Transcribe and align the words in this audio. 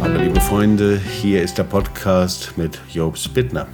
Hallo 0.00 0.22
liebe 0.22 0.40
Freunde, 0.40 0.98
hier 0.98 1.42
ist 1.42 1.58
der 1.58 1.64
Podcast 1.64 2.54
mit 2.56 2.80
Job 2.90 3.18
Spittner. 3.18 3.66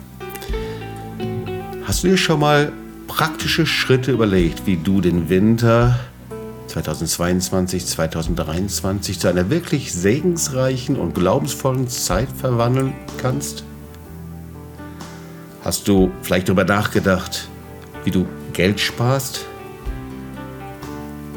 Hast 1.85 2.03
du 2.03 2.09
dir 2.09 2.17
schon 2.17 2.41
mal 2.41 2.73
praktische 3.07 3.67
Schritte 3.67 4.11
überlegt, 4.13 4.67
wie 4.67 4.77
du 4.77 5.01
den 5.01 5.29
Winter 5.29 6.01
2022, 6.67 7.87
2023 7.87 9.21
zu 9.21 9.29
einer 9.29 9.51
wirklich 9.51 9.93
segensreichen 9.93 10.97
und 10.97 11.15
glaubensvollen 11.15 11.89
Zeit 11.89 12.29
verwandeln 12.37 12.95
kannst? 13.19 13.65
Hast 15.63 15.87
du 15.87 16.11
vielleicht 16.23 16.49
darüber 16.49 16.65
nachgedacht, 16.65 17.49
wie 18.05 18.11
du 18.11 18.27
Geld 18.53 18.81
sparst? 18.81 19.47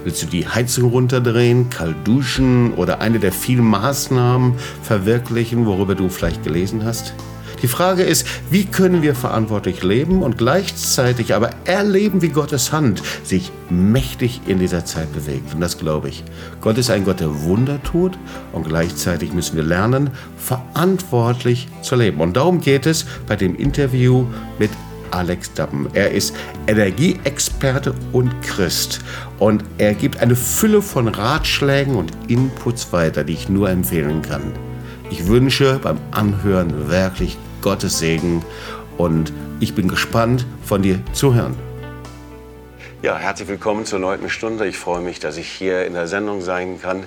Willst 0.03 0.21
du 0.21 0.25
die 0.27 0.47
Heizung 0.47 0.89
runterdrehen, 0.89 1.69
kalt 1.69 1.95
duschen 2.03 2.73
oder 2.73 2.99
eine 2.99 3.19
der 3.19 3.31
vielen 3.31 3.65
Maßnahmen 3.65 4.55
verwirklichen, 4.81 5.65
worüber 5.65 5.95
du 5.95 6.09
vielleicht 6.09 6.43
gelesen 6.43 6.83
hast? 6.83 7.13
Die 7.61 7.69
Frage 7.69 8.03
ist, 8.03 8.27
wie 8.49 8.65
können 8.65 9.01
wir 9.01 9.15
verantwortlich 9.15 9.83
leben 9.83 10.21
und 10.21 10.37
gleichzeitig 10.37 11.33
aber 11.33 11.51
erleben, 11.63 12.21
wie 12.21 12.27
Gottes 12.27 12.73
Hand 12.73 13.01
sich 13.23 13.53
mächtig 13.69 14.41
in 14.47 14.59
dieser 14.59 14.83
Zeit 14.83 15.13
bewegt. 15.13 15.53
Und 15.53 15.61
das 15.61 15.77
glaube 15.77 16.09
ich. 16.09 16.25
Gott 16.59 16.77
ist 16.77 16.89
ein 16.89 17.05
Gott, 17.05 17.21
der 17.21 17.43
Wunder 17.43 17.81
tut 17.81 18.19
und 18.51 18.67
gleichzeitig 18.67 19.31
müssen 19.31 19.55
wir 19.55 19.63
lernen, 19.63 20.09
verantwortlich 20.35 21.69
zu 21.81 21.95
leben. 21.95 22.19
Und 22.19 22.35
darum 22.35 22.59
geht 22.59 22.85
es 22.85 23.05
bei 23.27 23.37
dem 23.37 23.55
Interview 23.55 24.25
mit 24.59 24.71
Alex 25.13 25.53
Dappen. 25.53 25.87
Er 25.93 26.11
ist 26.11 26.35
Energieexperte 26.67 27.93
und 28.11 28.41
Christ 28.41 29.01
und 29.39 29.63
er 29.77 29.93
gibt 29.93 30.19
eine 30.19 30.35
Fülle 30.35 30.81
von 30.81 31.07
Ratschlägen 31.07 31.95
und 31.95 32.11
Inputs 32.27 32.91
weiter, 32.91 33.23
die 33.23 33.33
ich 33.33 33.49
nur 33.49 33.69
empfehlen 33.69 34.21
kann. 34.21 34.51
Ich 35.09 35.27
wünsche 35.27 35.79
beim 35.81 35.97
Anhören 36.11 36.89
wirklich 36.89 37.37
Gottes 37.61 37.99
Segen 37.99 38.43
und 38.97 39.31
ich 39.59 39.75
bin 39.75 39.87
gespannt, 39.87 40.45
von 40.63 40.81
dir 40.81 40.99
zu 41.13 41.33
hören. 41.33 41.55
Ja, 43.03 43.17
herzlich 43.17 43.49
willkommen 43.49 43.85
zur 43.85 43.99
neunten 43.99 44.29
Stunde. 44.29 44.65
Ich 44.65 44.77
freue 44.77 45.01
mich, 45.01 45.19
dass 45.19 45.35
ich 45.35 45.49
hier 45.49 45.85
in 45.85 45.93
der 45.93 46.07
Sendung 46.07 46.39
sein 46.39 46.81
kann. 46.81 47.05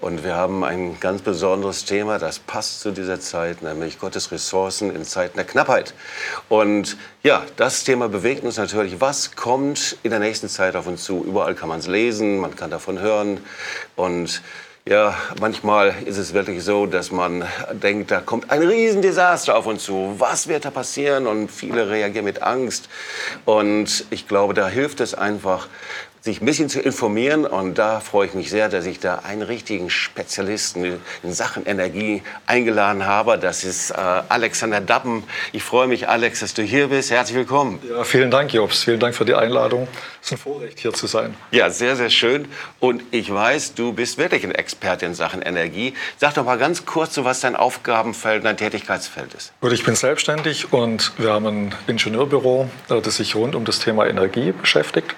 Und 0.00 0.24
wir 0.24 0.36
haben 0.36 0.64
ein 0.64 0.98
ganz 1.00 1.20
besonderes 1.20 1.84
Thema, 1.84 2.18
das 2.18 2.38
passt 2.38 2.80
zu 2.80 2.92
dieser 2.92 3.20
Zeit, 3.20 3.60
nämlich 3.60 3.98
Gottes 3.98 4.32
Ressourcen 4.32 4.90
in 4.96 5.04
Zeiten 5.04 5.36
der 5.36 5.44
Knappheit. 5.44 5.92
Und 6.48 6.96
ja, 7.22 7.44
das 7.56 7.84
Thema 7.84 8.08
bewegt 8.08 8.42
uns 8.42 8.56
natürlich. 8.56 9.02
Was 9.02 9.36
kommt 9.36 9.98
in 10.02 10.12
der 10.12 10.18
nächsten 10.18 10.48
Zeit 10.48 10.76
auf 10.76 10.86
uns 10.86 11.04
zu? 11.04 11.22
Überall 11.22 11.54
kann 11.54 11.68
man 11.68 11.80
es 11.80 11.88
lesen, 11.88 12.38
man 12.38 12.56
kann 12.56 12.70
davon 12.70 12.98
hören. 12.98 13.38
Und 13.96 14.40
ja, 14.86 15.16
manchmal 15.40 15.94
ist 16.04 16.18
es 16.18 16.34
wirklich 16.34 16.62
so, 16.62 16.84
dass 16.84 17.10
man 17.10 17.46
denkt, 17.72 18.10
da 18.10 18.20
kommt 18.20 18.50
ein 18.50 18.62
Riesendesaster 18.62 19.56
auf 19.56 19.64
uns 19.66 19.84
zu. 19.84 20.16
Was 20.18 20.46
wird 20.46 20.66
da 20.66 20.70
passieren? 20.70 21.26
Und 21.26 21.50
viele 21.50 21.88
reagieren 21.88 22.26
mit 22.26 22.42
Angst. 22.42 22.90
Und 23.46 24.04
ich 24.10 24.28
glaube, 24.28 24.52
da 24.52 24.68
hilft 24.68 25.00
es 25.00 25.14
einfach, 25.14 25.68
sich 26.24 26.40
ein 26.40 26.46
bisschen 26.46 26.70
zu 26.70 26.80
informieren. 26.80 27.44
Und 27.44 27.76
da 27.76 28.00
freue 28.00 28.26
ich 28.26 28.32
mich 28.32 28.48
sehr, 28.48 28.70
dass 28.70 28.86
ich 28.86 28.98
da 28.98 29.16
einen 29.16 29.42
richtigen 29.42 29.90
Spezialisten 29.90 30.98
in 31.22 31.32
Sachen 31.34 31.66
Energie 31.66 32.22
eingeladen 32.46 33.04
habe. 33.04 33.36
Das 33.36 33.62
ist 33.62 33.90
äh, 33.90 33.94
Alexander 33.94 34.80
Dappen. 34.80 35.24
Ich 35.52 35.62
freue 35.62 35.86
mich, 35.86 36.08
Alex, 36.08 36.40
dass 36.40 36.54
du 36.54 36.62
hier 36.62 36.88
bist. 36.88 37.10
Herzlich 37.10 37.36
willkommen. 37.36 37.78
Ja, 37.86 38.04
vielen 38.04 38.30
Dank, 38.30 38.54
Jobs. 38.54 38.84
Vielen 38.84 39.00
Dank 39.00 39.14
für 39.14 39.26
die 39.26 39.34
Einladung. 39.34 39.86
Es 40.22 40.28
ist 40.28 40.32
ein 40.32 40.38
Vorrecht, 40.38 40.80
hier 40.80 40.94
zu 40.94 41.06
sein. 41.06 41.34
Ja, 41.50 41.68
sehr, 41.68 41.94
sehr 41.94 42.08
schön. 42.08 42.48
Und 42.80 43.02
ich 43.10 43.30
weiß, 43.30 43.74
du 43.74 43.92
bist 43.92 44.16
wirklich 44.16 44.44
ein 44.44 44.52
Experte 44.52 45.04
in 45.04 45.12
Sachen 45.12 45.42
Energie. 45.42 45.92
Sag 46.16 46.32
doch 46.34 46.46
mal 46.46 46.56
ganz 46.56 46.86
kurz, 46.86 47.14
so 47.14 47.26
was 47.26 47.40
dein 47.40 47.54
Aufgabenfeld, 47.54 48.46
dein 48.46 48.56
Tätigkeitsfeld 48.56 49.34
ist. 49.34 49.52
Gut, 49.60 49.72
ich 49.72 49.84
bin 49.84 49.94
selbstständig 49.94 50.72
und 50.72 51.12
wir 51.18 51.34
haben 51.34 51.46
ein 51.46 51.74
Ingenieurbüro, 51.86 52.70
äh, 52.88 53.02
das 53.02 53.16
sich 53.16 53.34
rund 53.34 53.54
um 53.54 53.66
das 53.66 53.80
Thema 53.80 54.06
Energie 54.06 54.52
beschäftigt. 54.52 55.14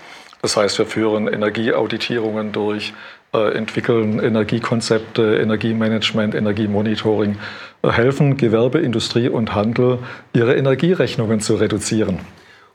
Das 0.47 0.57
heißt, 0.57 0.79
wir 0.79 0.87
führen 0.87 1.27
Energieauditierungen 1.27 2.53
durch, 2.53 2.95
äh, 3.34 3.57
entwickeln 3.57 4.21
Energiekonzepte, 4.21 5.39
Energiemanagement, 5.39 6.37
Energiemonitoring, 6.37 7.37
äh, 7.83 7.91
helfen 7.91 8.37
Gewerbe, 8.37 8.79
Industrie 8.79 9.29
und 9.29 9.57
Handel, 9.57 9.99
ihre 10.34 10.55
Energierechnungen 10.55 11.41
zu 11.41 11.57
reduzieren. 11.57 12.21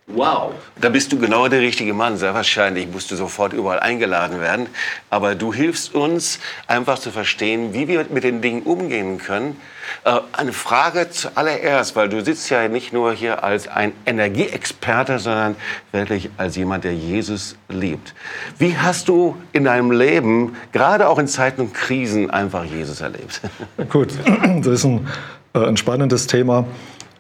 Wow, 0.08 0.54
da 0.80 0.90
bist 0.90 1.12
du 1.14 1.20
genau 1.20 1.48
der 1.48 1.62
richtige 1.62 1.94
Mann. 1.94 2.18
Sehr 2.18 2.34
wahrscheinlich 2.34 2.88
musst 2.92 3.12
du 3.12 3.16
sofort 3.16 3.54
überall 3.54 3.80
eingeladen 3.80 4.40
werden. 4.40 4.68
Aber 5.10 5.36
du 5.36 5.54
hilfst 5.54 5.94
uns 5.94 6.40
einfach 6.68 7.00
zu 7.00 7.12
verstehen, 7.12 7.74
wie 7.74 7.88
wir 7.88 8.06
mit 8.10 8.24
den 8.24 8.42
Dingen 8.42 8.64
umgehen 8.64 9.20
können. 9.20 9.56
Äh, 10.04 10.20
eine 10.34 10.54
Frage 10.54 11.10
zuallererst, 11.12 11.96
weil 11.96 12.10
du 12.10 12.24
sitzt 12.24 12.50
ja 12.50 12.68
nicht 12.68 12.92
nur 12.92 13.14
hier 13.14 13.44
als 13.44 13.68
ein 13.68 13.94
Energieexperte, 14.06 15.20
sondern 15.20 15.56
wirklich 15.92 16.30
als 16.36 16.56
jemand, 16.56 16.84
der 16.84 16.96
Jesus 16.96 17.56
liebt. 17.70 18.14
Wie 18.58 18.78
hast 18.78 19.08
du 19.08 19.38
in 19.54 19.64
deinem 19.64 19.92
Leben, 19.92 20.58
gerade 20.72 21.08
auch 21.08 21.20
in 21.20 21.28
Zeiten 21.28 21.62
und 21.62 21.74
Krisen, 21.74 22.30
einfach 22.32 22.66
Jesus 22.66 23.02
erlebt? 23.02 23.42
Gut, 23.90 24.10
das 24.58 24.68
ist 24.68 24.84
ein, 24.84 25.08
äh, 25.54 25.60
ein 25.60 25.78
spannendes 25.78 26.28
Thema, 26.28 26.66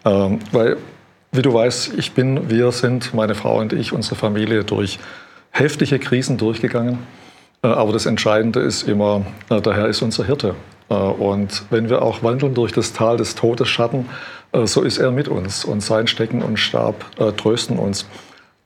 ähm, 0.03 0.40
weil 0.52 0.78
wie 1.31 1.42
du 1.42 1.53
weißt, 1.53 1.94
ich 1.97 2.12
bin, 2.12 2.50
wir 2.50 2.72
sind, 2.72 3.14
meine 3.14 3.36
Frau 3.36 3.59
und 3.59 3.74
ich, 3.74 3.94
unsere 3.94 4.16
Familie 4.16 4.64
durch 4.64 5.00
heftige 5.52 6.00
Krisen 6.00 6.38
durchgegangen. 6.38 7.00
Äh, 7.64 7.68
aber 7.68 7.94
das 7.94 8.06
Entscheidende 8.06 8.59
ist 8.59 8.88
immer, 8.88 9.25
äh, 9.50 9.62
der 9.62 9.74
Herr 9.74 9.88
ist 9.88 10.02
unser 10.02 10.25
Hirte. 10.25 10.56
Äh, 10.90 10.94
und 10.94 11.64
wenn 11.69 11.90
wir 11.90 12.02
auch 12.02 12.24
wandeln 12.24 12.53
durch 12.53 12.72
das 12.72 12.94
Tal 12.94 13.18
des 13.18 13.36
Todesschatten, 13.36 14.09
so 14.66 14.81
ist 14.81 14.97
er 14.97 15.12
mit 15.12 15.30
uns 15.30 15.64
und 15.64 15.80
sein 15.81 16.08
Stecken 16.08 16.42
und 16.42 16.58
Stab 16.58 17.06
trösten 17.38 17.80
uns. 17.80 18.06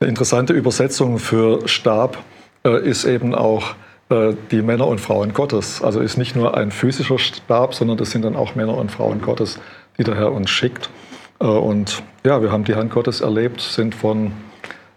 Eine 0.00 0.08
interessante 0.08 0.52
Übersetzung 0.52 1.20
für 1.20 1.68
Stab 1.68 2.18
ist 2.64 3.04
eben 3.04 3.36
auch 3.36 3.76
die 4.10 4.62
Männer 4.62 4.88
und 4.88 5.00
Frauen 5.00 5.32
Gottes. 5.32 5.82
Also 5.84 6.00
ist 6.00 6.16
nicht 6.16 6.34
nur 6.34 6.56
ein 6.56 6.72
physischer 6.72 7.20
Stab, 7.20 7.72
sondern 7.72 7.98
das 7.98 8.10
sind 8.10 8.24
dann 8.24 8.34
auch 8.34 8.56
Männer 8.56 8.76
und 8.76 8.90
Frauen 8.90 9.20
Gottes, 9.20 9.60
die 9.96 10.02
der 10.02 10.16
Herr 10.16 10.32
uns 10.32 10.50
schickt. 10.50 10.90
Äh, 11.40 11.44
und 11.44 12.02
ja, 12.24 12.42
wir 12.42 12.52
haben 12.52 12.64
die 12.64 12.74
Hand 12.74 12.90
Gottes 12.90 13.20
erlebt, 13.20 13.60
sind 13.60 13.94
von 13.94 14.32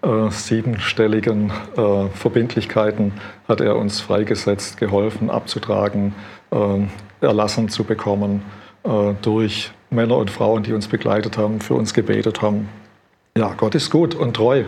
äh, 0.02 0.32
siebenstelligen 0.32 1.52
äh, 1.76 2.08
Verbindlichkeiten, 2.14 3.14
hat 3.48 3.62
er 3.62 3.76
uns 3.76 4.00
freigesetzt, 4.00 4.78
geholfen, 4.78 5.30
abzutragen, 5.30 6.16
äh, 6.52 7.26
erlassen 7.26 7.70
zu 7.70 7.84
bekommen 7.84 8.44
äh, 8.84 9.14
durch 9.22 9.72
Männer 9.90 10.18
und 10.18 10.32
Frauen, 10.32 10.64
die 10.64 10.74
uns 10.74 10.88
begleitet 10.88 11.38
haben, 11.38 11.60
für 11.62 11.74
uns 11.74 11.94
gebetet 11.94 12.42
haben. 12.42 12.70
Ja, 13.40 13.54
Gott 13.56 13.74
ist 13.74 13.90
gut 13.90 14.16
und 14.16 14.34
treu. 14.34 14.66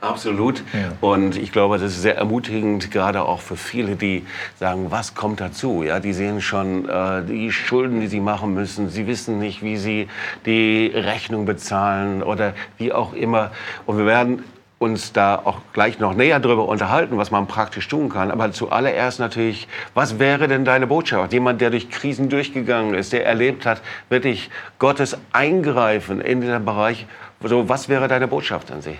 Absolut. 0.00 0.64
Ja. 0.72 0.92
Und 1.02 1.36
ich 1.36 1.52
glaube, 1.52 1.76
das 1.76 1.92
ist 1.92 2.00
sehr 2.00 2.16
ermutigend, 2.16 2.90
gerade 2.90 3.22
auch 3.22 3.40
für 3.40 3.54
viele, 3.54 3.96
die 3.96 4.24
sagen, 4.58 4.86
was 4.88 5.14
kommt 5.14 5.42
dazu? 5.42 5.82
Ja, 5.82 6.00
die 6.00 6.14
sehen 6.14 6.40
schon 6.40 6.88
äh, 6.88 7.22
die 7.22 7.52
Schulden, 7.52 8.00
die 8.00 8.06
sie 8.06 8.20
machen 8.20 8.54
müssen. 8.54 8.88
Sie 8.88 9.06
wissen 9.06 9.38
nicht, 9.38 9.62
wie 9.62 9.76
sie 9.76 10.08
die 10.46 10.90
Rechnung 10.94 11.44
bezahlen 11.44 12.22
oder 12.22 12.54
wie 12.78 12.94
auch 12.94 13.12
immer. 13.12 13.50
Und 13.84 13.98
wir 13.98 14.06
werden 14.06 14.42
uns 14.82 15.12
da 15.12 15.40
auch 15.44 15.60
gleich 15.72 16.00
noch 16.00 16.14
näher 16.14 16.40
darüber 16.40 16.66
unterhalten, 16.66 17.16
was 17.16 17.30
man 17.30 17.46
praktisch 17.46 17.86
tun 17.86 18.08
kann. 18.08 18.30
Aber 18.32 18.50
zuallererst 18.50 19.20
natürlich, 19.20 19.68
was 19.94 20.18
wäre 20.18 20.48
denn 20.48 20.64
deine 20.64 20.88
Botschaft? 20.88 21.32
Jemand, 21.32 21.60
der 21.60 21.70
durch 21.70 21.88
Krisen 21.88 22.28
durchgegangen 22.28 22.94
ist, 22.94 23.12
der 23.12 23.24
erlebt 23.24 23.64
hat, 23.64 23.80
wirklich 24.08 24.50
Gottes 24.80 25.16
Eingreifen 25.32 26.20
in 26.20 26.40
diesem 26.40 26.64
Bereich. 26.64 27.06
So, 27.42 27.68
was 27.68 27.88
wäre 27.88 28.08
deine 28.08 28.26
Botschaft 28.26 28.72
an 28.72 28.82
Sie? 28.82 28.96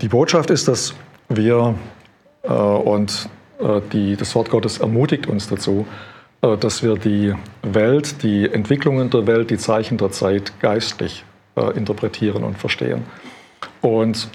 Die 0.00 0.08
Botschaft 0.08 0.50
ist, 0.50 0.66
dass 0.66 0.94
wir 1.28 1.74
äh, 2.42 2.48
und 2.48 3.28
äh, 3.60 3.80
die, 3.92 4.16
das 4.16 4.34
Wort 4.34 4.50
Gottes 4.50 4.78
ermutigt 4.78 5.26
uns 5.26 5.48
dazu, 5.48 5.86
äh, 6.40 6.56
dass 6.56 6.82
wir 6.82 6.96
die 6.96 7.34
Welt, 7.62 8.22
die 8.22 8.50
Entwicklungen 8.50 9.10
der 9.10 9.26
Welt, 9.26 9.50
die 9.50 9.58
Zeichen 9.58 9.98
der 9.98 10.10
Zeit 10.10 10.52
geistlich 10.60 11.24
äh, 11.56 11.76
interpretieren 11.76 12.44
und 12.44 12.58
verstehen. 12.58 13.04
Und 13.80 14.28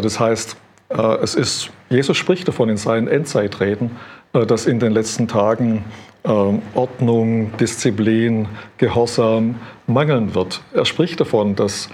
das 0.00 0.20
heißt, 0.20 0.56
äh, 0.88 1.16
es 1.22 1.34
ist, 1.34 1.70
Jesus 1.88 2.16
spricht 2.16 2.48
davon 2.48 2.68
in 2.68 2.76
seinen 2.76 3.08
Endzeitreden, 3.08 3.96
dass 4.32 4.66
in 4.66 4.78
den 4.78 4.92
letzten 4.92 5.26
Tagen 5.26 5.84
Ordnung, 6.22 7.50
Disziplin, 7.56 8.46
Gehorsam 8.78 9.56
mangeln 9.88 10.36
wird. 10.36 10.60
Er 10.72 10.84
spricht 10.84 11.18
davon, 11.18 11.56
dass 11.56 11.88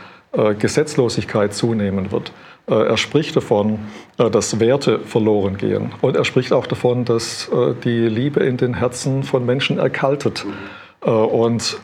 Gesetzlosigkeit 0.58 1.54
zunehmen 1.54 2.12
wird. 2.12 2.32
Äh, 2.68 2.74
er 2.74 2.96
spricht 2.96 3.36
davon, 3.36 3.78
äh, 4.18 4.30
dass 4.30 4.58
Werte 4.58 5.00
verloren 5.00 5.56
gehen. 5.56 5.92
Und 6.00 6.16
er 6.16 6.24
spricht 6.24 6.52
auch 6.52 6.66
davon, 6.66 7.04
dass 7.04 7.48
äh, 7.48 7.74
die 7.84 8.08
Liebe 8.08 8.40
in 8.40 8.56
den 8.56 8.74
Herzen 8.74 9.22
von 9.22 9.46
Menschen 9.46 9.78
erkaltet. 9.78 10.44
Und 11.00 11.78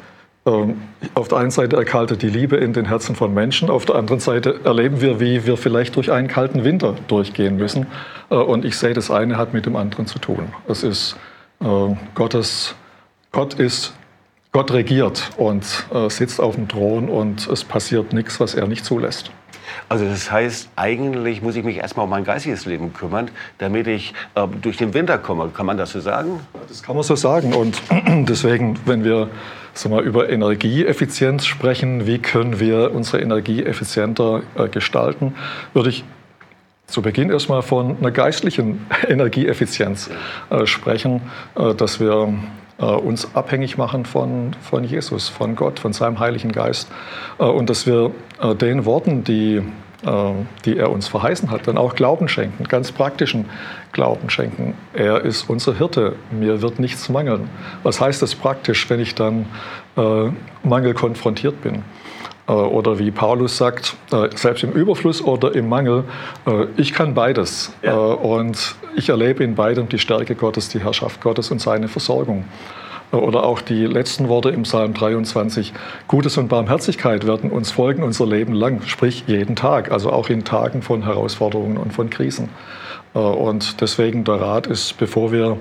auf 0.44 1.28
der 1.28 1.38
einen 1.38 1.52
Seite 1.52 1.76
erkaltet 1.76 2.20
die 2.22 2.28
Liebe 2.28 2.56
in 2.56 2.72
den 2.72 2.86
Herzen 2.86 3.14
von 3.14 3.32
Menschen, 3.32 3.70
auf 3.70 3.84
der 3.84 3.94
anderen 3.94 4.18
Seite 4.18 4.60
erleben 4.64 5.00
wir, 5.00 5.20
wie 5.20 5.46
wir 5.46 5.56
vielleicht 5.56 5.94
durch 5.94 6.10
einen 6.10 6.26
kalten 6.26 6.64
Winter 6.64 6.96
durchgehen 7.06 7.56
müssen. 7.56 7.86
Äh, 8.28 8.34
und 8.34 8.64
ich 8.64 8.76
sehe, 8.76 8.92
das 8.92 9.10
eine 9.10 9.36
hat 9.36 9.54
mit 9.54 9.66
dem 9.66 9.76
anderen 9.76 10.06
zu 10.06 10.18
tun. 10.18 10.52
Es 10.66 10.82
ist 10.82 11.16
äh, 11.60 11.94
Gottes, 12.14 12.74
Gott 13.30 13.54
ist, 13.54 13.94
Gott 14.52 14.70
regiert 14.70 15.30
und 15.38 15.64
äh, 15.94 16.10
sitzt 16.10 16.38
auf 16.38 16.56
dem 16.56 16.68
Thron 16.68 17.08
und 17.08 17.48
es 17.48 17.64
passiert 17.64 18.12
nichts, 18.12 18.38
was 18.38 18.54
er 18.54 18.66
nicht 18.66 18.84
zulässt. 18.84 19.30
Also 19.88 20.04
das 20.04 20.30
heißt, 20.30 20.68
eigentlich 20.76 21.40
muss 21.40 21.56
ich 21.56 21.64
mich 21.64 21.78
erstmal 21.78 22.04
um 22.04 22.10
mein 22.10 22.24
geistiges 22.24 22.66
Leben 22.66 22.92
kümmern, 22.92 23.30
damit 23.56 23.86
ich 23.86 24.12
äh, 24.34 24.46
durch 24.60 24.76
den 24.76 24.92
Winter 24.92 25.16
komme. 25.16 25.48
Kann 25.54 25.64
man 25.64 25.78
das 25.78 25.92
so 25.92 26.00
sagen? 26.00 26.40
Das 26.68 26.82
kann 26.82 26.94
man 26.94 27.02
so 27.02 27.16
sagen. 27.16 27.54
Und 27.54 27.80
deswegen, 28.28 28.78
wenn 28.84 29.04
wir 29.04 29.30
sagen 29.72 29.94
wir, 29.94 30.02
über 30.02 30.28
Energieeffizienz 30.28 31.46
sprechen, 31.46 32.06
wie 32.06 32.18
können 32.18 32.60
wir 32.60 32.94
unsere 32.94 33.22
Energie 33.22 33.62
effizienter 33.62 34.42
äh, 34.54 34.68
gestalten, 34.68 35.34
würde 35.72 35.88
ich 35.88 36.04
zu 36.86 37.00
Beginn 37.00 37.30
erstmal 37.30 37.62
von 37.62 37.96
einer 37.98 38.10
geistlichen 38.10 38.86
Energieeffizienz 39.08 40.10
äh, 40.50 40.66
sprechen, 40.66 41.22
äh, 41.54 41.74
dass 41.74 42.00
wir 42.00 42.34
uns 42.78 43.34
abhängig 43.34 43.78
machen 43.78 44.04
von, 44.04 44.56
von 44.60 44.84
Jesus, 44.84 45.28
von 45.28 45.56
Gott, 45.56 45.78
von 45.78 45.92
seinem 45.92 46.18
Heiligen 46.18 46.52
Geist 46.52 46.90
äh, 47.38 47.44
und 47.44 47.70
dass 47.70 47.86
wir 47.86 48.12
äh, 48.40 48.54
den 48.54 48.84
Worten, 48.84 49.24
die 49.24 49.62
die 50.64 50.78
er 50.78 50.90
uns 50.90 51.06
verheißen 51.06 51.52
hat, 51.52 51.68
dann 51.68 51.78
auch 51.78 51.94
Glauben 51.94 52.26
schenken, 52.26 52.64
ganz 52.64 52.90
praktischen 52.90 53.48
Glauben 53.92 54.30
schenken. 54.30 54.74
Er 54.94 55.24
ist 55.24 55.48
unser 55.48 55.78
Hirte, 55.78 56.16
mir 56.32 56.60
wird 56.60 56.80
nichts 56.80 57.08
mangeln. 57.08 57.48
Was 57.84 58.00
heißt 58.00 58.20
das 58.20 58.34
praktisch, 58.34 58.90
wenn 58.90 58.98
ich 58.98 59.14
dann 59.14 59.46
äh, 59.96 60.30
Mangel 60.64 60.94
konfrontiert 60.94 61.62
bin? 61.62 61.84
Äh, 62.48 62.52
oder 62.52 62.98
wie 62.98 63.10
Paulus 63.10 63.56
sagt, 63.56 63.96
äh, 64.12 64.28
selbst 64.34 64.64
im 64.64 64.72
Überfluss 64.72 65.22
oder 65.22 65.54
im 65.54 65.68
Mangel, 65.68 66.04
äh, 66.46 66.66
ich 66.76 66.92
kann 66.92 67.14
beides. 67.14 67.72
Ja. 67.82 67.94
Und 67.94 68.76
ich 68.96 69.08
erlebe 69.08 69.44
in 69.44 69.54
beidem 69.54 69.88
die 69.88 69.98
Stärke 69.98 70.34
Gottes, 70.34 70.68
die 70.68 70.80
Herrschaft 70.80 71.20
Gottes 71.20 71.50
und 71.50 71.60
seine 71.60 71.88
Versorgung. 71.88 72.44
Oder 73.12 73.44
auch 73.44 73.60
die 73.60 73.86
letzten 73.86 74.28
Worte 74.28 74.48
im 74.50 74.62
Psalm 74.62 74.94
23. 74.94 75.72
Gutes 76.08 76.38
und 76.38 76.48
Barmherzigkeit 76.48 77.26
werden 77.26 77.50
uns 77.50 77.70
folgen 77.70 78.02
unser 78.02 78.26
Leben 78.26 78.54
lang, 78.54 78.82
sprich 78.86 79.24
jeden 79.26 79.54
Tag, 79.54 79.92
also 79.92 80.10
auch 80.10 80.30
in 80.30 80.44
Tagen 80.44 80.82
von 80.82 81.04
Herausforderungen 81.04 81.76
und 81.76 81.92
von 81.92 82.08
Krisen. 82.08 82.48
Äh, 83.14 83.18
und 83.18 83.80
deswegen 83.80 84.24
der 84.24 84.40
Rat 84.40 84.66
ist, 84.66 84.96
bevor 84.98 85.32
wir 85.32 85.58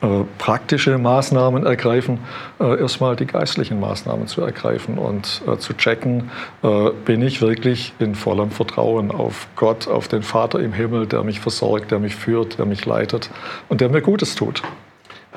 äh, 0.00 0.06
praktische 0.38 0.98
Maßnahmen 0.98 1.66
ergreifen, 1.66 2.20
äh, 2.60 2.78
erstmal 2.80 3.16
die 3.16 3.26
geistlichen 3.26 3.80
Maßnahmen 3.80 4.26
zu 4.26 4.42
ergreifen 4.42 4.98
und 4.98 5.42
zu 5.58 5.74
checken, 5.74 6.30
bin 7.04 7.22
ich 7.22 7.40
wirklich 7.40 7.92
in 7.98 8.14
vollem 8.14 8.50
Vertrauen 8.50 9.10
auf 9.10 9.48
Gott, 9.56 9.88
auf 9.88 10.08
den 10.08 10.22
Vater 10.22 10.60
im 10.60 10.72
Himmel, 10.72 11.06
der 11.06 11.22
mich 11.22 11.40
versorgt, 11.40 11.90
der 11.90 11.98
mich 11.98 12.16
führt, 12.16 12.58
der 12.58 12.66
mich 12.66 12.84
leitet 12.84 13.30
und 13.68 13.80
der 13.80 13.88
mir 13.88 14.02
Gutes 14.02 14.34
tut. 14.34 14.62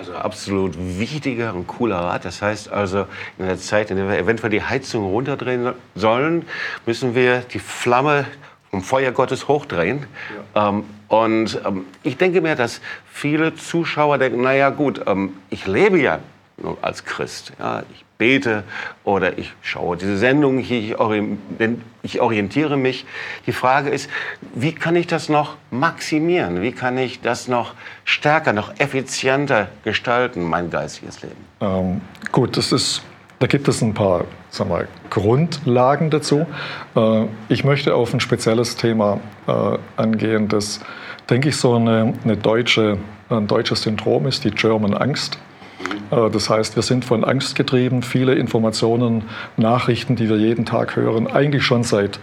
Also 0.01 0.15
absolut 0.15 0.73
wichtiger 0.79 1.53
und 1.53 1.67
cooler 1.67 1.99
Rat. 1.99 2.25
Das 2.25 2.41
heißt 2.41 2.71
also, 2.71 3.05
in 3.37 3.45
der 3.45 3.59
Zeit, 3.59 3.91
in 3.91 3.97
der 3.97 4.09
wir 4.09 4.17
eventuell 4.17 4.49
die 4.49 4.63
Heizung 4.63 5.05
runterdrehen 5.05 5.73
sollen, 5.93 6.47
müssen 6.87 7.13
wir 7.13 7.41
die 7.41 7.59
Flamme 7.59 8.25
vom 8.71 8.81
Feuer 8.81 9.11
Gottes 9.11 9.47
hochdrehen. 9.47 10.07
Ja. 10.55 10.69
Ähm, 10.69 10.85
und 11.07 11.61
ähm, 11.63 11.85
ich 12.01 12.17
denke 12.17 12.41
mir, 12.41 12.55
dass 12.55 12.81
viele 13.13 13.53
Zuschauer 13.53 14.17
denken, 14.17 14.41
naja 14.41 14.71
gut, 14.71 15.01
ähm, 15.05 15.33
ich 15.51 15.67
lebe 15.67 15.99
ja 15.99 16.17
als 16.81 17.05
Christ. 17.05 17.53
Ja, 17.59 17.83
ich 17.93 18.03
bete 18.21 18.63
oder 19.03 19.39
ich 19.39 19.51
schaue 19.63 19.97
diese 19.97 20.15
Sendung, 20.15 20.59
ich, 20.59 20.95
orientiere 22.19 22.77
mich. 22.77 23.07
Die 23.47 23.51
Frage 23.51 23.89
ist, 23.89 24.11
wie 24.53 24.73
kann 24.73 24.95
ich 24.95 25.07
das 25.07 25.27
noch 25.27 25.57
maximieren? 25.71 26.61
Wie 26.61 26.71
kann 26.71 26.99
ich 26.99 27.21
das 27.21 27.47
noch 27.47 27.73
stärker, 28.05 28.53
noch 28.53 28.79
effizienter 28.79 29.69
gestalten, 29.83 30.43
mein 30.43 30.69
geistiges 30.69 31.23
Leben? 31.23 31.43
Ähm, 31.61 32.01
gut, 32.31 32.57
das 32.57 32.71
ist 32.71 33.01
da 33.39 33.47
gibt 33.47 33.67
es 33.67 33.81
ein 33.81 33.95
paar 33.95 34.25
sagen 34.51 34.69
wir, 34.69 34.87
Grundlagen 35.09 36.11
dazu. 36.11 36.45
Äh, 36.95 37.25
ich 37.49 37.63
möchte 37.63 37.95
auf 37.95 38.13
ein 38.13 38.19
spezielles 38.19 38.75
Thema 38.75 39.19
äh, 39.47 39.79
angehen, 39.97 40.47
das, 40.47 40.79
denke 41.27 41.49
ich, 41.49 41.57
so 41.57 41.73
eine, 41.73 42.13
eine 42.23 42.37
deutsche, 42.37 42.99
ein 43.29 43.47
deutsches 43.47 43.81
Syndrom 43.81 44.27
ist, 44.27 44.43
die 44.43 44.51
German 44.51 44.93
Angst. 44.93 45.39
Äh, 46.11 46.29
das 46.29 46.49
heißt, 46.49 46.75
wir 46.75 46.83
sind 46.83 47.05
von 47.05 47.23
Angst 47.23 47.55
getrieben. 47.55 48.03
Viele 48.03 48.35
Informationen, 48.35 49.23
Nachrichten, 49.57 50.15
die 50.15 50.29
wir 50.29 50.37
jeden 50.37 50.65
Tag 50.65 50.95
hören, 50.95 51.27
eigentlich 51.27 51.63
schon 51.63 51.83
seit 51.83 52.19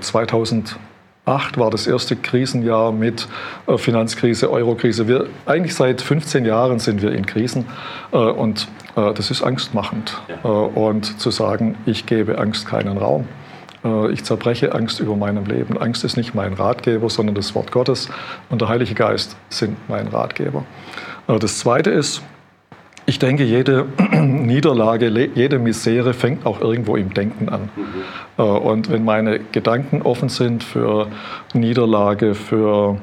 2000 0.00 0.76
2008 1.24 1.58
war 1.58 1.70
das 1.70 1.86
erste 1.86 2.16
Krisenjahr 2.16 2.90
mit 2.90 3.28
äh, 3.66 3.78
Finanzkrise, 3.78 4.50
Eurokrise. 4.50 5.06
Wir, 5.06 5.26
eigentlich 5.46 5.74
seit 5.74 6.02
15 6.02 6.44
Jahren 6.44 6.80
sind 6.80 7.00
wir 7.00 7.12
in 7.12 7.26
Krisen 7.26 7.66
äh, 8.12 8.16
und 8.16 8.66
äh, 8.96 9.14
das 9.14 9.30
ist 9.30 9.42
angstmachend. 9.42 10.20
Und 10.42 11.20
zu 11.20 11.30
sagen, 11.30 11.76
ich 11.86 12.06
gebe 12.06 12.38
Angst 12.38 12.66
keinen 12.66 12.98
Raum. 12.98 13.28
Ich 14.12 14.22
zerbreche 14.22 14.74
Angst 14.74 15.00
über 15.00 15.16
meinem 15.16 15.44
Leben. 15.44 15.76
Angst 15.76 16.04
ist 16.04 16.16
nicht 16.16 16.34
mein 16.34 16.52
Ratgeber, 16.52 17.10
sondern 17.10 17.34
das 17.34 17.54
Wort 17.56 17.72
Gottes 17.72 18.08
und 18.48 18.60
der 18.60 18.68
Heilige 18.68 18.94
Geist 18.94 19.36
sind 19.48 19.76
mein 19.88 20.06
Ratgeber. 20.06 20.64
Das 21.26 21.58
Zweite 21.58 21.90
ist, 21.90 22.22
ich 23.06 23.18
denke, 23.18 23.44
jede 23.44 23.86
Niederlage, 24.12 25.08
jede 25.34 25.58
Misere 25.58 26.14
fängt 26.14 26.46
auch 26.46 26.60
irgendwo 26.60 26.96
im 26.96 27.12
Denken 27.14 27.48
an. 27.48 27.70
Mhm. 27.76 28.42
Und 28.42 28.90
wenn 28.90 29.04
meine 29.04 29.40
Gedanken 29.40 30.02
offen 30.02 30.28
sind 30.28 30.64
für 30.64 31.08
Niederlage, 31.52 32.34
für 32.34 32.98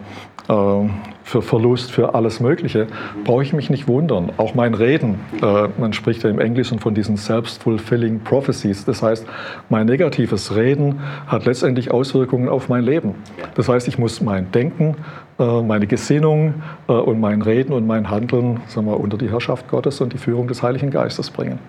äh, 0.47 0.89
für 1.29 1.43
Verlust, 1.43 1.91
für 1.91 2.15
alles 2.15 2.39
Mögliche, 2.39 2.87
brauche 3.23 3.43
ich 3.43 3.53
mich 3.53 3.69
nicht 3.69 3.87
wundern. 3.87 4.31
Auch 4.37 4.55
mein 4.55 4.73
Reden, 4.73 5.19
äh, 5.43 5.67
man 5.77 5.93
spricht 5.93 6.23
ja 6.23 6.29
im 6.31 6.39
Englischen 6.39 6.79
von 6.79 6.95
diesen 6.95 7.17
self-fulfilling 7.17 8.21
prophecies. 8.21 8.83
Das 8.83 9.03
heißt, 9.03 9.27
mein 9.69 9.85
negatives 9.85 10.55
Reden 10.55 11.01
hat 11.27 11.45
letztendlich 11.45 11.91
Auswirkungen 11.91 12.49
auf 12.49 12.67
mein 12.67 12.83
Leben. 12.83 13.13
Das 13.53 13.69
heißt, 13.69 13.87
ich 13.87 13.99
muss 13.99 14.21
mein 14.21 14.51
Denken, 14.51 14.95
äh, 14.95 15.28
meine 15.39 15.87
Gesinnung 15.87 16.61
und 16.87 17.19
mein 17.19 17.41
Reden 17.41 17.73
und 17.73 17.87
mein 17.87 18.09
Handeln 18.09 18.61
sagen 18.67 18.87
wir, 18.87 18.99
unter 18.99 19.17
die 19.17 19.29
Herrschaft 19.29 19.67
Gottes 19.69 20.01
und 20.01 20.13
die 20.13 20.17
Führung 20.17 20.47
des 20.47 20.61
Heiligen 20.61 20.91
Geistes 20.91 21.29
bringen. 21.29 21.59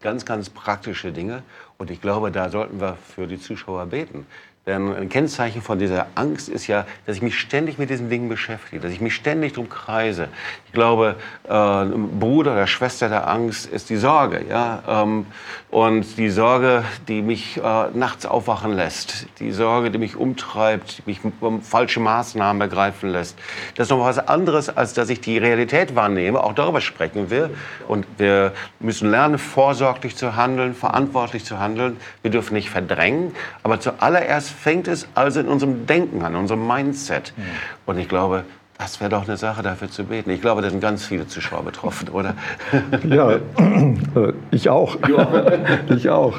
Ganz, 0.00 0.24
ganz 0.24 0.50
praktische 0.50 1.10
Dinge. 1.10 1.42
Und 1.78 1.90
ich 1.90 2.00
glaube, 2.00 2.30
da 2.30 2.50
sollten 2.50 2.80
wir 2.80 2.96
für 2.96 3.26
die 3.26 3.40
Zuschauer 3.40 3.86
beten. 3.86 4.26
Denn 4.66 4.94
ein 4.94 5.08
Kennzeichen 5.08 5.62
von 5.62 5.78
dieser 5.78 6.08
Angst 6.14 6.50
ist 6.50 6.66
ja, 6.66 6.86
dass 7.06 7.16
ich 7.16 7.22
mich 7.22 7.38
ständig 7.38 7.78
mit 7.78 7.88
diesen 7.88 8.10
Dingen 8.10 8.28
beschäftige, 8.28 8.82
dass 8.82 8.92
ich 8.92 9.00
mich 9.00 9.14
ständig 9.14 9.54
drum 9.54 9.70
kreise. 9.70 10.28
Ich 10.68 10.74
glaube, 10.74 11.16
äh, 11.44 11.48
Bruder 11.48 12.52
oder 12.52 12.66
Schwester 12.66 13.08
der 13.08 13.26
Angst 13.26 13.64
ist 13.64 13.88
die 13.88 13.96
Sorge. 13.96 14.44
Ja? 14.50 14.82
Ähm, 14.86 15.24
und 15.70 16.18
die 16.18 16.28
Sorge, 16.28 16.84
die 17.08 17.22
mich 17.22 17.56
äh, 17.56 17.60
nachts 17.94 18.26
aufwachen 18.26 18.74
lässt, 18.74 19.26
die 19.38 19.50
Sorge, 19.52 19.90
die 19.90 19.96
mich 19.96 20.14
umtreibt, 20.14 20.98
die 20.98 21.02
mich 21.06 21.20
um 21.40 21.62
falsche 21.62 22.00
Maßnahmen 22.00 22.60
ergreifen 22.60 23.08
lässt. 23.08 23.38
Das 23.76 23.86
ist 23.86 23.90
noch 23.90 24.04
was 24.04 24.18
anderes, 24.18 24.68
als 24.68 24.92
dass 24.92 25.08
ich 25.08 25.22
die 25.22 25.38
Realität 25.38 25.96
wahrnehme. 25.96 26.44
Auch 26.44 26.52
darüber 26.52 26.82
sprechen 26.82 27.30
wir. 27.30 27.48
Und 27.86 28.06
wir 28.18 28.52
müssen 28.78 29.10
lernen, 29.10 29.38
vorsorglich 29.38 30.16
zu 30.16 30.36
handeln, 30.36 30.74
verantwortlich 30.74 31.46
zu 31.46 31.58
handeln. 31.58 31.96
Wir 32.20 32.30
dürfen 32.30 32.52
nicht 32.52 32.68
verdrängen. 32.68 33.34
Aber 33.62 33.80
zuallererst 33.80 34.50
fängt 34.50 34.86
es 34.86 35.08
also 35.14 35.40
in 35.40 35.48
unserem 35.48 35.86
Denken 35.86 36.22
an, 36.22 36.34
in 36.34 36.40
unserem 36.40 36.66
Mindset. 36.66 37.32
Mhm. 37.36 37.42
Und 37.86 37.98
ich 37.98 38.08
glaube, 38.08 38.44
das 38.78 39.00
wäre 39.00 39.10
doch 39.10 39.26
eine 39.26 39.36
Sache, 39.36 39.62
dafür 39.62 39.90
zu 39.90 40.04
beten. 40.04 40.30
Ich 40.30 40.40
glaube, 40.40 40.62
da 40.62 40.70
sind 40.70 40.80
ganz 40.80 41.04
viele 41.04 41.26
Zuschauer 41.26 41.64
betroffen, 41.64 42.08
oder? 42.10 42.34
Ja, 43.08 43.32
äh, 43.32 43.40
ich 44.52 44.68
auch. 44.68 44.96
Ich 45.88 46.08
auch. 46.08 46.38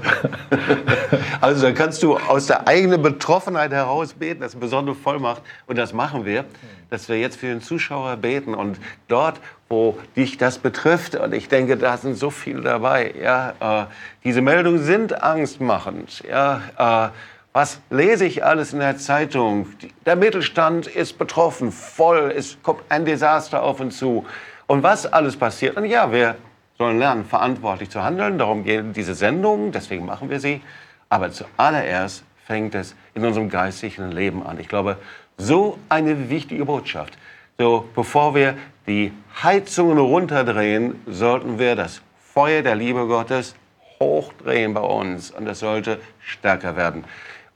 Also 1.42 1.64
dann 1.66 1.74
kannst 1.74 2.02
du 2.02 2.18
aus 2.18 2.48
der 2.48 2.68
eigenen 2.68 3.02
Betroffenheit 3.02 3.72
heraus 3.72 4.14
beten, 4.14 4.42
das 4.42 4.50
ist 4.50 4.56
eine 4.56 4.62
besondere 4.62 4.96
Vollmacht. 4.96 5.42
Und 5.68 5.78
das 5.78 5.94
machen 5.94 6.26
wir, 6.26 6.46
dass 6.90 7.10
wir 7.10 7.20
jetzt 7.20 7.38
für 7.38 7.48
den 7.48 7.62
Zuschauer 7.62 8.16
beten. 8.18 8.54
Und 8.54 8.80
dort, 9.08 9.40
wo 9.68 9.98
dich 10.16 10.38
das 10.38 10.60
betrifft, 10.60 11.16
und 11.16 11.34
ich 11.34 11.50
denke, 11.50 11.76
da 11.76 11.98
sind 11.98 12.16
so 12.16 12.30
viele 12.30 12.62
dabei, 12.62 13.14
ja, 13.22 13.84
äh, 13.84 13.86
diese 14.24 14.42
Meldungen 14.42 14.82
sind 14.84 15.22
angstmachend. 15.22 16.24
Ja, 16.30 16.62
äh, 16.78 17.10
was 17.54 17.82
lese 17.90 18.26
ich 18.26 18.46
alles 18.46 18.74
in 18.74 18.80
der 18.80 18.98
Zeitung? 18.98 19.68
Der 20.06 20.16
Mittelstand 20.16 20.88
ist 20.88 21.18
betroffen, 21.18 21.72
voll, 21.72 22.32
es 22.36 22.62
kommt 22.62 22.82
ein 22.90 23.06
Desaster 23.06 23.64
auf 23.64 23.80
uns 23.80 23.98
zu. 23.98 24.26
Und 24.68 24.84
was 24.84 25.06
alles 25.06 25.36
passiert? 25.36 25.76
Und 25.78 25.86
ja, 25.86 26.12
wir 26.12 26.36
sollen 26.78 27.00
lernen, 27.00 27.26
verantwortlich 27.26 27.90
zu 27.90 28.04
handeln. 28.04 28.38
Darum 28.38 28.64
gehen 28.64 28.94
diese 28.94 29.16
Sendungen, 29.16 29.72
deswegen 29.72 30.06
machen 30.06 30.30
wir 30.30 30.40
sie. 30.40 30.62
Aber 31.10 31.32
zuallererst 31.32 32.24
fängt 32.46 32.76
es 32.76 32.96
in 33.16 33.26
unserem 33.26 33.50
geistigen 33.50 34.12
Leben 34.12 34.46
an. 34.46 34.60
Ich 34.60 34.68
glaube, 34.68 34.98
so 35.38 35.80
eine 35.90 36.30
wichtige 36.30 36.66
Botschaft. 36.66 37.18
So, 37.58 37.90
bevor 37.96 38.36
wir 38.36 38.56
die 38.86 39.12
Heizungen 39.42 39.98
runterdrehen, 39.98 41.02
sollten 41.08 41.58
wir 41.58 41.76
das 41.76 42.02
Feuer 42.20 42.62
der 42.62 42.76
Liebe 42.76 43.08
Gottes 43.08 43.56
hochdrehen 44.00 44.74
bei 44.74 44.82
uns 44.82 45.32
und 45.32 45.46
das 45.46 45.60
sollte 45.60 46.00
stärker 46.22 46.78
werden. 46.78 47.04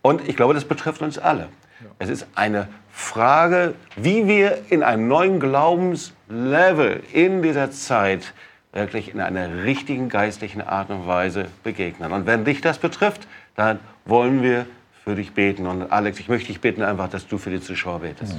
Und 0.04 0.28
ich 0.28 0.36
glaube, 0.36 0.54
das 0.54 0.66
betrifft 0.66 1.02
uns 1.02 1.18
alle. 1.18 1.48
Es 1.98 2.10
ist 2.10 2.28
eine 2.36 2.68
Frage, 2.92 3.74
wie 3.96 4.28
wir 4.28 4.60
in 4.70 4.84
einem 4.84 5.08
neuen 5.08 5.40
Glaubenslevel 5.40 7.02
in 7.12 7.42
dieser 7.42 7.72
Zeit 7.72 8.34
wirklich 8.74 9.14
in 9.14 9.22
einer 9.22 9.64
richtigen 9.64 10.10
geistlichen 10.10 10.62
Art 10.62 10.90
und 10.90 11.08
Weise 11.08 11.46
begegnen. 11.64 12.12
Und 12.12 12.26
wenn 12.26 12.44
dich 12.44 12.60
das 12.62 12.80
betrifft, 12.80 13.28
dann 13.56 13.80
wollen 14.06 14.44
wir 14.44 14.66
für 15.04 15.16
dich 15.16 15.32
beten. 15.32 15.68
Und 15.68 15.92
Alex, 15.92 16.20
ich 16.20 16.28
möchte 16.28 16.48
dich 16.48 16.60
bitten 16.60 16.82
einfach, 16.82 17.10
dass 17.10 17.28
du 17.28 17.38
für 17.38 17.50
die 17.50 17.62
Zuschauer 17.62 18.00
betest. 18.00 18.36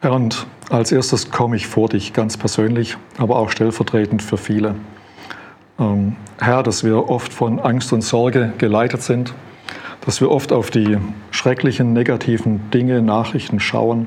Herr, 0.00 0.12
und 0.12 0.46
als 0.70 0.92
erstes 0.92 1.30
komme 1.30 1.56
ich 1.56 1.66
vor 1.66 1.88
dich 1.88 2.12
ganz 2.12 2.36
persönlich, 2.36 2.96
aber 3.16 3.36
auch 3.36 3.50
stellvertretend 3.50 4.22
für 4.22 4.38
viele. 4.38 4.74
Ähm, 5.78 6.16
Herr, 6.38 6.62
dass 6.62 6.84
wir 6.84 7.08
oft 7.08 7.32
von 7.32 7.58
Angst 7.58 7.92
und 7.92 8.02
Sorge 8.02 8.52
geleitet 8.58 9.02
sind, 9.02 9.34
dass 10.04 10.20
wir 10.20 10.30
oft 10.30 10.52
auf 10.52 10.70
die 10.70 10.98
schrecklichen, 11.30 11.92
negativen 11.92 12.70
Dinge, 12.70 13.02
Nachrichten 13.02 13.58
schauen. 13.58 14.06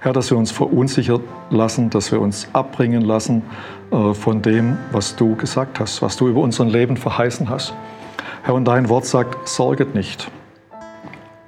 Herr, 0.00 0.12
dass 0.12 0.30
wir 0.30 0.38
uns 0.38 0.50
verunsichert 0.50 1.22
lassen, 1.50 1.90
dass 1.90 2.10
wir 2.10 2.20
uns 2.20 2.48
abbringen 2.52 3.02
lassen 3.02 3.42
äh, 3.90 4.14
von 4.14 4.42
dem, 4.42 4.78
was 4.92 5.16
du 5.16 5.36
gesagt 5.36 5.78
hast, 5.78 6.02
was 6.02 6.16
du 6.16 6.28
über 6.28 6.40
unser 6.40 6.64
Leben 6.64 6.96
verheißen 6.96 7.48
hast. 7.48 7.74
Herr, 8.42 8.54
und 8.54 8.64
dein 8.64 8.88
Wort 8.88 9.04
sagt, 9.04 9.48
sorget 9.48 9.94
nicht. 9.94 10.30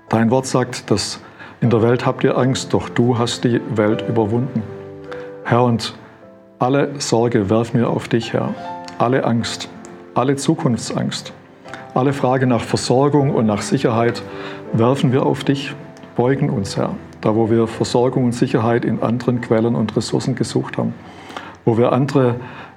Dein 0.08 0.30
Wort 0.30 0.46
sagt, 0.46 0.90
dass 0.90 1.20
in 1.60 1.70
der 1.70 1.82
Welt 1.82 2.04
habt 2.04 2.24
ihr 2.24 2.36
Angst, 2.36 2.74
doch 2.74 2.88
du 2.88 3.18
hast 3.18 3.44
die 3.44 3.60
Welt 3.74 4.04
überwunden. 4.08 4.62
Herr, 5.44 5.64
und 5.64 5.94
alle 6.58 7.00
Sorge 7.00 7.48
werfen 7.48 7.80
wir 7.80 7.88
auf 7.88 8.08
dich, 8.08 8.32
Herr. 8.32 8.54
Alle 9.02 9.24
Angst, 9.24 9.68
alle 10.14 10.36
Zukunftsangst, 10.36 11.32
alle 11.92 12.12
Frage 12.12 12.46
nach 12.46 12.60
Versorgung 12.60 13.34
und 13.34 13.46
nach 13.46 13.60
Sicherheit 13.60 14.22
werfen 14.72 15.10
wir 15.10 15.26
auf 15.26 15.42
dich, 15.42 15.74
beugen 16.14 16.50
uns, 16.50 16.76
Herr. 16.76 16.94
Da, 17.20 17.34
wo 17.34 17.50
wir 17.50 17.66
Versorgung 17.66 18.26
und 18.26 18.32
Sicherheit 18.32 18.84
in 18.84 19.02
anderen 19.02 19.40
Quellen 19.40 19.74
und 19.74 19.96
Ressourcen 19.96 20.36
gesucht 20.36 20.78
haben, 20.78 20.94
wo 21.64 21.76
wir 21.76 21.90
andere 21.90 22.36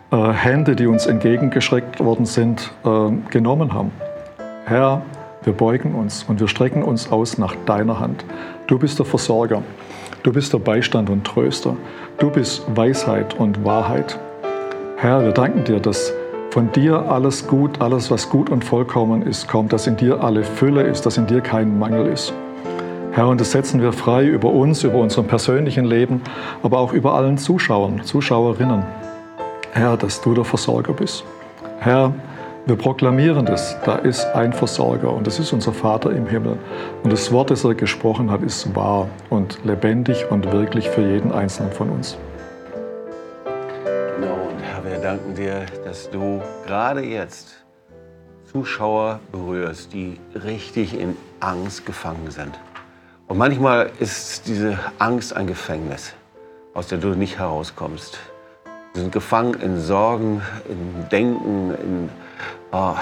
äh, 0.09 0.31
Hände, 0.31 0.75
die 0.75 0.87
uns 0.87 1.05
entgegengeschreckt 1.05 1.99
worden 2.03 2.25
sind, 2.25 2.71
äh, 2.83 3.11
genommen 3.29 3.75
haben. 3.75 3.91
Herr, 4.65 5.03
wir 5.43 5.53
beugen 5.53 5.93
uns 5.93 6.23
und 6.23 6.39
wir 6.39 6.47
strecken 6.47 6.81
uns 6.81 7.11
aus 7.11 7.37
nach 7.37 7.55
deiner 7.67 7.99
Hand. 7.99 8.25
Du 8.65 8.79
bist 8.79 8.97
der 8.97 9.05
Versorger. 9.05 9.61
Du 10.23 10.33
bist 10.33 10.53
der 10.53 10.57
Beistand 10.57 11.11
und 11.11 11.23
Tröster. 11.23 11.77
Du 12.17 12.31
bist 12.31 12.63
Weisheit 12.75 13.35
und 13.35 13.63
Wahrheit. 13.63 14.17
Herr, 14.97 15.25
wir 15.25 15.33
danken 15.33 15.65
dir, 15.65 15.81
dass 15.81 16.13
von 16.51 16.71
dir 16.71 17.11
alles 17.11 17.47
gut, 17.47 17.81
alles, 17.81 18.11
was 18.11 18.29
gut 18.29 18.49
und 18.49 18.63
vollkommen 18.63 19.23
ist, 19.23 19.45
kommt, 19.49 19.73
dass 19.73 19.87
in 19.87 19.97
dir 19.97 20.23
alle 20.23 20.45
Fülle 20.45 20.83
ist, 20.83 21.05
dass 21.05 21.17
in 21.17 21.27
dir 21.27 21.41
kein 21.41 21.77
Mangel 21.77 22.07
ist. 22.07 22.33
Herr, 23.11 23.27
und 23.27 23.41
das 23.41 23.51
setzen 23.51 23.81
wir 23.81 23.91
frei 23.91 24.25
über 24.25 24.49
uns, 24.49 24.85
über 24.85 24.99
unserem 24.99 25.27
persönlichen 25.27 25.83
Leben, 25.83 26.21
aber 26.63 26.79
auch 26.79 26.93
über 26.93 27.13
allen 27.13 27.37
Zuschauern, 27.37 28.05
Zuschauerinnen. 28.05 28.85
Herr, 29.73 29.97
dass 29.97 30.21
du 30.21 30.33
der 30.33 30.45
Versorger 30.45 30.93
bist. 30.93 31.25
Herr, 31.79 32.13
wir 32.65 32.77
proklamieren 32.77 33.45
das, 33.45 33.75
da 33.83 33.95
ist 33.95 34.25
ein 34.33 34.53
Versorger 34.53 35.11
und 35.11 35.27
das 35.27 35.39
ist 35.39 35.51
unser 35.51 35.73
Vater 35.73 36.11
im 36.11 36.25
Himmel. 36.25 36.57
Und 37.03 37.11
das 37.11 37.33
Wort, 37.33 37.51
das 37.51 37.65
er 37.65 37.75
gesprochen 37.75 38.31
hat, 38.31 38.41
ist 38.43 38.73
wahr 38.77 39.09
und 39.29 39.59
lebendig 39.65 40.25
und 40.29 40.53
wirklich 40.53 40.89
für 40.89 41.01
jeden 41.01 41.33
Einzelnen 41.33 41.73
von 41.73 41.89
uns. 41.89 42.17
Danken 45.15 45.35
dir, 45.35 45.65
dass 45.85 46.09
du 46.09 46.41
gerade 46.65 47.01
jetzt 47.01 47.63
Zuschauer 48.51 49.21
berührst, 49.31 49.93
die 49.93 50.19
richtig 50.33 50.99
in 50.99 51.15
Angst 51.39 51.85
gefangen 51.85 52.31
sind. 52.31 52.59
Und 53.27 53.37
manchmal 53.37 53.91
ist 53.99 54.45
diese 54.45 54.77
Angst 54.99 55.33
ein 55.33 55.47
Gefängnis, 55.47 56.13
aus 56.73 56.87
dem 56.87 56.99
du 56.99 57.09
nicht 57.09 57.39
herauskommst. 57.39 58.19
Sie 58.93 59.01
sind 59.01 59.13
gefangen 59.13 59.53
in 59.61 59.79
Sorgen, 59.79 60.41
in 60.67 61.07
Denken, 61.09 61.73
in, 61.75 62.09
oh, 62.73 62.95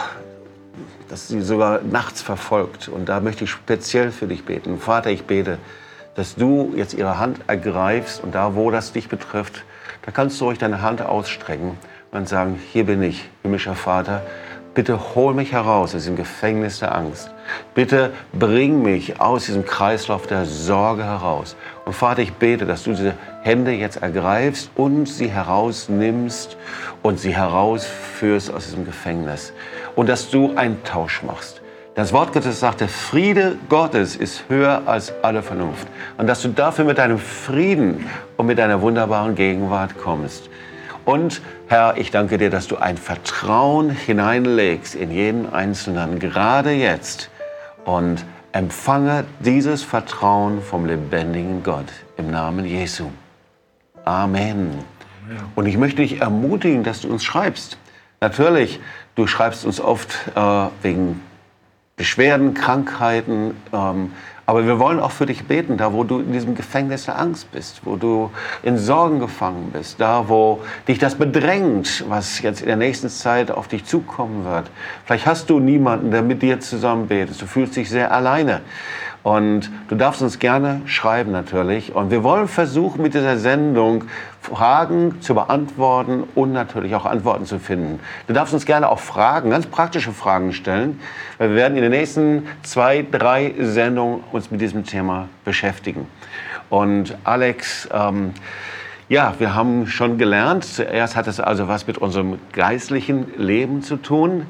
dass 1.10 1.30
sie 1.30 1.42
sogar 1.42 1.82
nachts 1.82 2.22
verfolgt. 2.22 2.90
Und 2.90 3.10
da 3.10 3.22
möchte 3.22 3.46
ich 3.46 3.50
speziell 3.50 4.12
für 4.12 4.28
dich 4.28 4.46
beten. 4.46 4.78
Vater, 4.78 5.10
ich 5.10 5.24
bete, 5.24 5.58
dass 6.14 6.36
du 6.36 6.74
jetzt 6.76 6.94
ihre 6.94 7.18
Hand 7.18 7.40
ergreifst 7.48 8.24
und 8.24 8.36
da, 8.36 8.54
wo 8.54 8.70
das 8.70 8.92
dich 8.92 9.10
betrifft, 9.10 9.64
da 10.04 10.12
kannst 10.12 10.40
du 10.40 10.46
ruhig 10.46 10.60
deine 10.60 10.84
Hand 10.84 11.02
ausstrecken 11.02 11.76
und 12.14 12.30
sagen, 12.30 12.60
hier 12.72 12.86
bin 12.86 13.02
ich, 13.04 13.30
himmlischer 13.42 13.76
Vater, 13.76 14.22
bitte 14.74 15.16
hol 15.16 15.34
mich 15.34 15.52
heraus 15.52 15.96
aus 15.96 16.02
diesem 16.02 16.16
Gefängnis 16.16 16.80
der 16.80 16.96
Angst. 16.96 17.32
Bitte 17.76 18.12
bring 18.32 18.82
mich 18.82 19.20
aus 19.20 19.46
diesem 19.46 19.66
Kreislauf 19.66 20.28
der 20.28 20.46
Sorge 20.46 21.04
heraus. 21.04 21.56
Und 21.86 21.94
Vater, 21.94 22.22
ich 22.22 22.34
bete, 22.34 22.66
dass 22.66 22.84
du 22.84 22.92
diese 22.92 23.14
Hände 23.42 23.72
jetzt 23.72 24.02
ergreifst 24.02 24.72
und 24.76 25.08
sie 25.08 25.30
herausnimmst 25.30 26.58
und 27.02 27.20
sie 27.20 27.36
herausführst 27.36 28.54
aus 28.54 28.66
diesem 28.66 28.86
Gefängnis. 28.86 29.54
Und 29.96 30.10
dass 30.10 30.30
du 30.30 30.56
einen 30.56 30.84
Tausch 30.84 31.24
machst. 31.24 31.62
Das 31.96 32.12
Wort 32.12 32.34
Gottes 32.34 32.60
sagt, 32.60 32.82
der 32.82 32.90
Friede 32.90 33.56
Gottes 33.70 34.16
ist 34.16 34.46
höher 34.50 34.82
als 34.88 35.14
alle 35.22 35.44
Vernunft. 35.44 35.88
Und 36.18 36.26
dass 36.26 36.42
du 36.42 36.48
dafür 36.48 36.86
mit 36.86 36.98
deinem 36.98 37.20
Frieden 37.20 38.08
und 38.36 38.48
mit 38.48 38.58
deiner 38.58 38.82
wunderbaren 38.82 39.36
Gegenwart 39.36 40.00
kommst. 40.00 40.50
Und 41.06 41.42
Herr, 41.68 41.98
ich 41.98 42.12
danke 42.12 42.38
dir, 42.38 42.50
dass 42.50 42.68
du 42.68 42.78
ein 42.78 42.98
Vertrauen 42.98 43.90
hineinlegst 43.90 44.96
in 44.96 45.12
jeden 45.12 45.52
Einzelnen, 45.52 46.20
gerade 46.20 46.72
jetzt. 46.72 47.30
Und 47.84 48.24
empfange 48.54 49.26
dieses 49.40 49.84
Vertrauen 49.84 50.62
vom 50.62 50.86
lebendigen 50.86 51.64
Gott 51.64 51.92
im 52.18 52.32
Namen 52.32 52.66
Jesu. 52.66 53.10
Amen. 54.06 54.72
Und 55.56 55.66
ich 55.66 55.78
möchte 55.78 56.02
dich 56.02 56.22
ermutigen, 56.22 56.84
dass 56.84 57.02
du 57.02 57.10
uns 57.10 57.24
schreibst. 57.24 57.78
Natürlich, 58.22 58.80
du 59.16 59.28
schreibst 59.28 59.66
uns 59.66 59.82
oft 59.82 60.18
äh, 60.36 60.68
wegen 60.82 61.22
Beschwerden, 61.96 62.54
Krankheiten, 62.54 63.56
ähm, 63.74 64.14
aber 64.46 64.66
wir 64.66 64.78
wollen 64.78 65.00
auch 65.00 65.12
für 65.12 65.26
dich 65.26 65.46
beten, 65.46 65.78
da 65.78 65.94
wo 65.94 66.04
du 66.04 66.20
in 66.20 66.34
diesem 66.34 66.54
Gefängnis 66.56 67.06
der 67.06 67.18
Angst 67.18 67.52
bist, 67.52 67.82
wo 67.86 67.96
du 67.96 68.30
in 68.62 68.78
Sorgen 68.78 69.20
gefangen 69.20 69.72
bist, 69.72 70.02
da 70.02 70.28
wo 70.28 70.62
dich 70.88 71.00
das 71.00 71.16
bedrängt, 71.16 72.04
was 72.10 72.42
jetzt 72.42 72.62
in 72.62 72.68
der 72.68 72.76
nächsten 72.76 73.10
Zeit 73.10 73.52
auf 73.52 73.68
dich 73.70 73.86
zukommen 73.86 74.44
wird. 74.44 74.70
Vielleicht 75.06 75.26
hast 75.26 75.50
du 75.50 75.60
niemanden, 75.60 76.12
der 76.12 76.22
mit 76.22 76.42
dir 76.42 76.60
zusammen 76.60 77.08
betet. 77.08 77.42
Du 77.42 77.46
fühlst 77.46 77.76
dich 77.76 77.90
sehr 77.90 78.12
alleine. 78.12 78.62
Und 79.24 79.72
du 79.88 79.96
darfst 79.96 80.22
uns 80.22 80.38
gerne 80.38 80.82
schreiben 80.86 81.32
natürlich. 81.32 81.96
Und 81.96 82.12
wir 82.12 82.24
wollen 82.24 82.50
versuchen, 82.50 83.02
mit 83.02 83.14
dieser 83.14 83.38
Sendung 83.38 84.04
Fragen 84.42 85.22
zu 85.22 85.34
beantworten 85.34 86.26
und 86.36 86.52
natürlich 86.52 86.94
auch 86.94 87.06
Antworten 87.06 87.46
zu 87.46 87.58
finden. 87.58 88.02
Du 88.28 88.34
darfst 88.34 88.54
uns 88.54 88.66
gerne 88.66 88.90
auch 88.90 89.00
Fragen, 89.00 89.50
ganz 89.50 89.66
praktische 89.66 90.12
Fragen 90.12 90.52
stellen, 90.52 91.00
weil 91.38 91.50
wir 91.50 91.56
werden 91.56 91.78
in 91.78 91.84
den 91.84 91.92
nächsten 91.92 92.48
zwei, 92.64 93.06
drei 93.10 93.54
Sendungen 93.60 94.26
uns 94.34 94.52
mit 94.52 94.60
diesem 94.60 94.84
Thema 94.86 95.30
beschäftigen. 95.46 96.06
Und 96.70 97.18
Alex, 97.24 97.88
ähm, 97.94 98.34
ja, 99.10 99.34
wir 99.38 99.54
haben 99.54 99.88
schon 99.88 100.18
gelernt, 100.18 100.64
zuerst 100.64 101.16
hat 101.16 101.28
es 101.28 101.40
also 101.40 101.68
was 101.68 101.88
mit 101.88 101.98
unserem 101.98 102.40
geistlichen 102.54 103.28
Leben 103.38 103.82
zu 103.82 103.98
tun, 103.98 104.48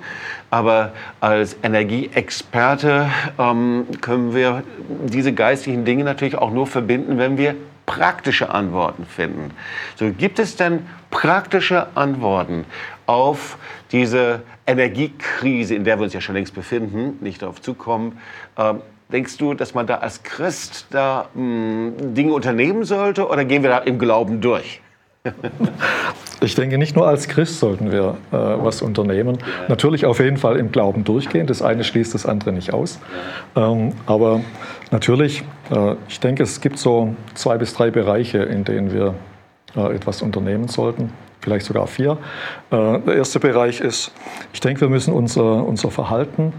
aber 0.50 0.93
als 1.19 1.57
Energieexperte 1.63 3.10
ähm, 3.39 3.86
können 4.01 4.36
wir 4.36 4.63
diese 5.05 5.33
geistlichen 5.33 5.86
Dinge 5.86 6.03
natürlich 6.03 6.36
auch 6.36 6.51
nur 6.51 6.67
verbinden, 6.67 7.17
wenn 7.17 7.38
wir 7.38 7.55
praktische 7.86 8.50
Antworten 8.50 9.05
finden. 9.05 9.51
So 9.95 10.12
gibt 10.12 10.39
es 10.39 10.55
denn 10.55 10.86
praktische 11.10 11.88
Antworten 11.95 12.65
auf 13.05 13.57
diese 13.91 14.41
Energiekrise, 14.65 15.75
in 15.75 15.83
der 15.83 15.98
wir 16.00 16.03
uns 16.03 16.13
ja 16.13 16.22
schon 16.22 16.36
längst 16.36 16.55
befinden, 16.55 17.17
nicht 17.22 17.41
darauf 17.41 17.62
zukommen. 17.62 18.19
Ähm, 18.57 18.81
denkst 19.13 19.38
du, 19.38 19.53
dass 19.53 19.74
man 19.74 19.88
da 19.88 20.00
als 20.00 20.24
Christ 20.24 20.88
da 20.89 21.29
mh, 21.34 21.41
hm, 21.41 22.13
Dinge 22.15 22.34
unternehmen 22.34 22.84
sollte 22.84 23.27
oder 23.27 23.46
gehen 23.46 23.63
wir 23.63 23.70
da 23.70 23.77
im 23.77 24.00
Glauben 24.00 24.41
durch? 24.41 24.82
Ich 26.41 26.55
denke, 26.55 26.77
nicht 26.77 26.93
nur 26.93 27.08
als 27.08 27.29
Christ 27.29 27.60
sollten 27.60 27.89
wir 27.89 28.17
äh, 28.34 28.36
was 28.36 28.82
unternehmen. 28.82 29.38
Natürlich 29.70 30.05
auf 30.05 30.20
jeden 30.20 30.36
Fall 30.36 30.58
im 30.58 30.74
Glauben 30.74 31.05
durchgehen. 31.05 31.48
Das 31.48 31.62
eine 31.62 31.86
schließt 31.86 32.13
das 32.13 32.25
andere 32.25 32.51
nicht 32.51 32.74
aus. 32.74 33.00
Ähm, 33.55 33.93
aber 34.08 34.41
natürlich, 34.91 35.43
äh, 35.72 35.96
ich 36.10 36.20
denke, 36.20 36.43
es 36.43 36.60
gibt 36.60 36.79
so 36.79 37.15
zwei 37.34 37.58
bis 37.58 37.74
drei 37.74 37.91
Bereiche, 37.91 38.39
in 38.39 38.65
denen 38.65 38.91
wir 38.91 39.15
äh, 39.77 39.96
etwas 39.96 40.22
unternehmen 40.22 40.67
sollten. 40.67 41.13
Vielleicht 41.39 41.65
sogar 41.65 41.88
vier. 41.88 42.17
Äh, 42.72 43.00
der 43.00 43.15
erste 43.15 43.39
Bereich 43.39 43.79
ist, 43.79 44.12
ich 44.51 44.60
denke, 44.60 44.82
wir 44.82 44.89
müssen 44.89 45.13
unser, 45.13 45.65
unser 45.65 45.91
Verhalten 45.91 46.51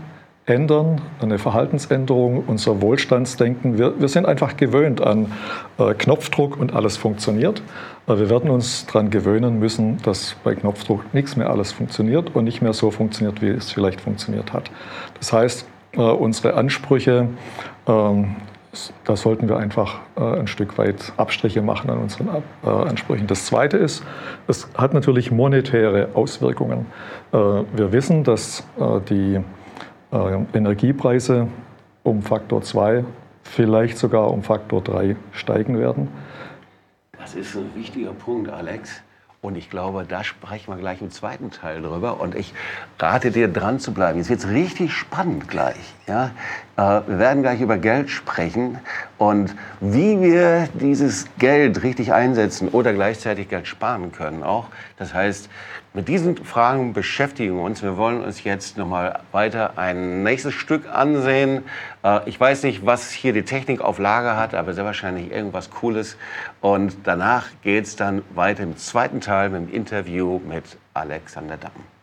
ändern, 0.46 1.00
eine 1.20 1.38
Verhaltensänderung, 1.38 2.44
unser 2.46 2.82
Wohlstandsdenken. 2.82 3.78
Wir, 3.78 3.98
wir 3.98 4.08
sind 4.08 4.26
einfach 4.26 4.56
gewöhnt 4.56 5.00
an 5.00 5.32
äh, 5.78 5.94
Knopfdruck 5.94 6.58
und 6.58 6.74
alles 6.74 6.98
funktioniert. 6.98 7.62
Äh, 8.06 8.18
wir 8.18 8.28
werden 8.28 8.50
uns 8.50 8.84
daran 8.86 9.08
gewöhnen 9.08 9.58
müssen, 9.58 10.02
dass 10.02 10.36
bei 10.44 10.54
Knopfdruck 10.54 11.14
nichts 11.14 11.36
mehr 11.36 11.48
alles 11.48 11.72
funktioniert 11.72 12.34
und 12.34 12.44
nicht 12.44 12.60
mehr 12.60 12.74
so 12.74 12.90
funktioniert, 12.90 13.40
wie 13.40 13.48
es 13.48 13.72
vielleicht 13.72 14.02
funktioniert 14.02 14.52
hat. 14.52 14.70
Das 15.18 15.32
heißt, 15.32 15.66
äh, 15.92 16.00
unsere 16.00 16.54
Ansprüche, 16.54 17.28
ähm, 17.86 18.36
da 19.04 19.16
sollten 19.16 19.48
wir 19.48 19.56
einfach 19.56 20.00
äh, 20.16 20.20
ein 20.20 20.46
Stück 20.46 20.76
weit 20.76 21.12
Abstriche 21.16 21.62
machen 21.62 21.88
an 21.88 21.98
unseren 21.98 22.28
äh, 22.28 22.68
Ansprüchen. 22.68 23.26
Das 23.26 23.46
Zweite 23.46 23.78
ist, 23.78 24.04
es 24.46 24.68
hat 24.74 24.92
natürlich 24.92 25.30
monetäre 25.30 26.08
Auswirkungen. 26.12 26.86
Äh, 27.32 27.36
wir 27.36 27.92
wissen, 27.92 28.24
dass 28.24 28.64
die 29.08 29.40
Energiepreise 30.54 31.48
um 32.04 32.22
Faktor 32.22 32.62
2, 32.62 33.04
vielleicht 33.42 33.98
sogar 33.98 34.30
um 34.30 34.42
Faktor 34.42 34.82
3 34.82 35.16
steigen 35.32 35.78
werden. 35.78 36.08
Das 37.18 37.34
ist 37.34 37.56
ein 37.56 37.74
wichtiger 37.74 38.12
Punkt, 38.12 38.50
Alex. 38.50 39.02
Und 39.42 39.56
ich 39.56 39.68
glaube, 39.68 40.06
da 40.08 40.24
sprechen 40.24 40.72
wir 40.72 40.78
gleich 40.78 41.02
im 41.02 41.10
zweiten 41.10 41.50
Teil 41.50 41.82
drüber. 41.82 42.20
Und 42.20 42.34
ich 42.34 42.54
rate 42.98 43.30
dir, 43.30 43.48
dran 43.48 43.78
zu 43.78 43.92
bleiben. 43.92 44.18
Jetzt 44.18 44.30
wird 44.30 44.40
es 44.40 44.48
richtig 44.48 44.92
spannend 44.92 45.48
gleich. 45.48 45.94
Ja? 46.06 46.32
Äh, 46.76 47.08
wir 47.08 47.18
werden 47.18 47.42
gleich 47.42 47.60
über 47.60 47.78
Geld 47.78 48.10
sprechen 48.10 48.78
und 49.18 49.54
wie 49.80 50.20
wir 50.20 50.68
dieses 50.74 51.26
Geld 51.38 51.82
richtig 51.82 52.12
einsetzen 52.12 52.68
oder 52.68 52.92
gleichzeitig 52.92 53.48
Geld 53.48 53.66
sparen 53.66 54.12
können 54.12 54.42
auch. 54.42 54.66
Das 54.96 55.14
heißt, 55.14 55.48
mit 55.96 56.08
diesen 56.08 56.36
Fragen 56.36 56.92
beschäftigen 56.92 57.54
wir 57.54 57.62
uns. 57.62 57.82
Wir 57.82 57.96
wollen 57.96 58.22
uns 58.22 58.42
jetzt 58.42 58.76
noch 58.76 58.88
mal 58.88 59.20
weiter 59.30 59.78
ein 59.78 60.24
nächstes 60.24 60.52
Stück 60.52 60.88
ansehen. 60.92 61.62
Äh, 62.02 62.28
ich 62.28 62.38
weiß 62.38 62.64
nicht, 62.64 62.84
was 62.84 63.10
hier 63.10 63.32
die 63.32 63.44
Technik 63.44 63.80
auf 63.80 63.98
Lager 63.98 64.36
hat, 64.36 64.54
aber 64.54 64.74
sehr 64.74 64.84
wahrscheinlich 64.84 65.30
irgendwas 65.30 65.70
Cooles. 65.70 66.16
Und 66.60 66.96
danach 67.04 67.46
geht 67.62 67.86
es 67.86 67.96
dann 67.96 68.22
weiter 68.34 68.64
im 68.64 68.76
zweiten 68.76 69.20
Teil 69.20 69.50
mit 69.50 69.68
dem 69.68 69.72
Interview 69.72 70.40
mit 70.44 70.64
Alexander 70.94 71.56
Damm. 71.56 71.93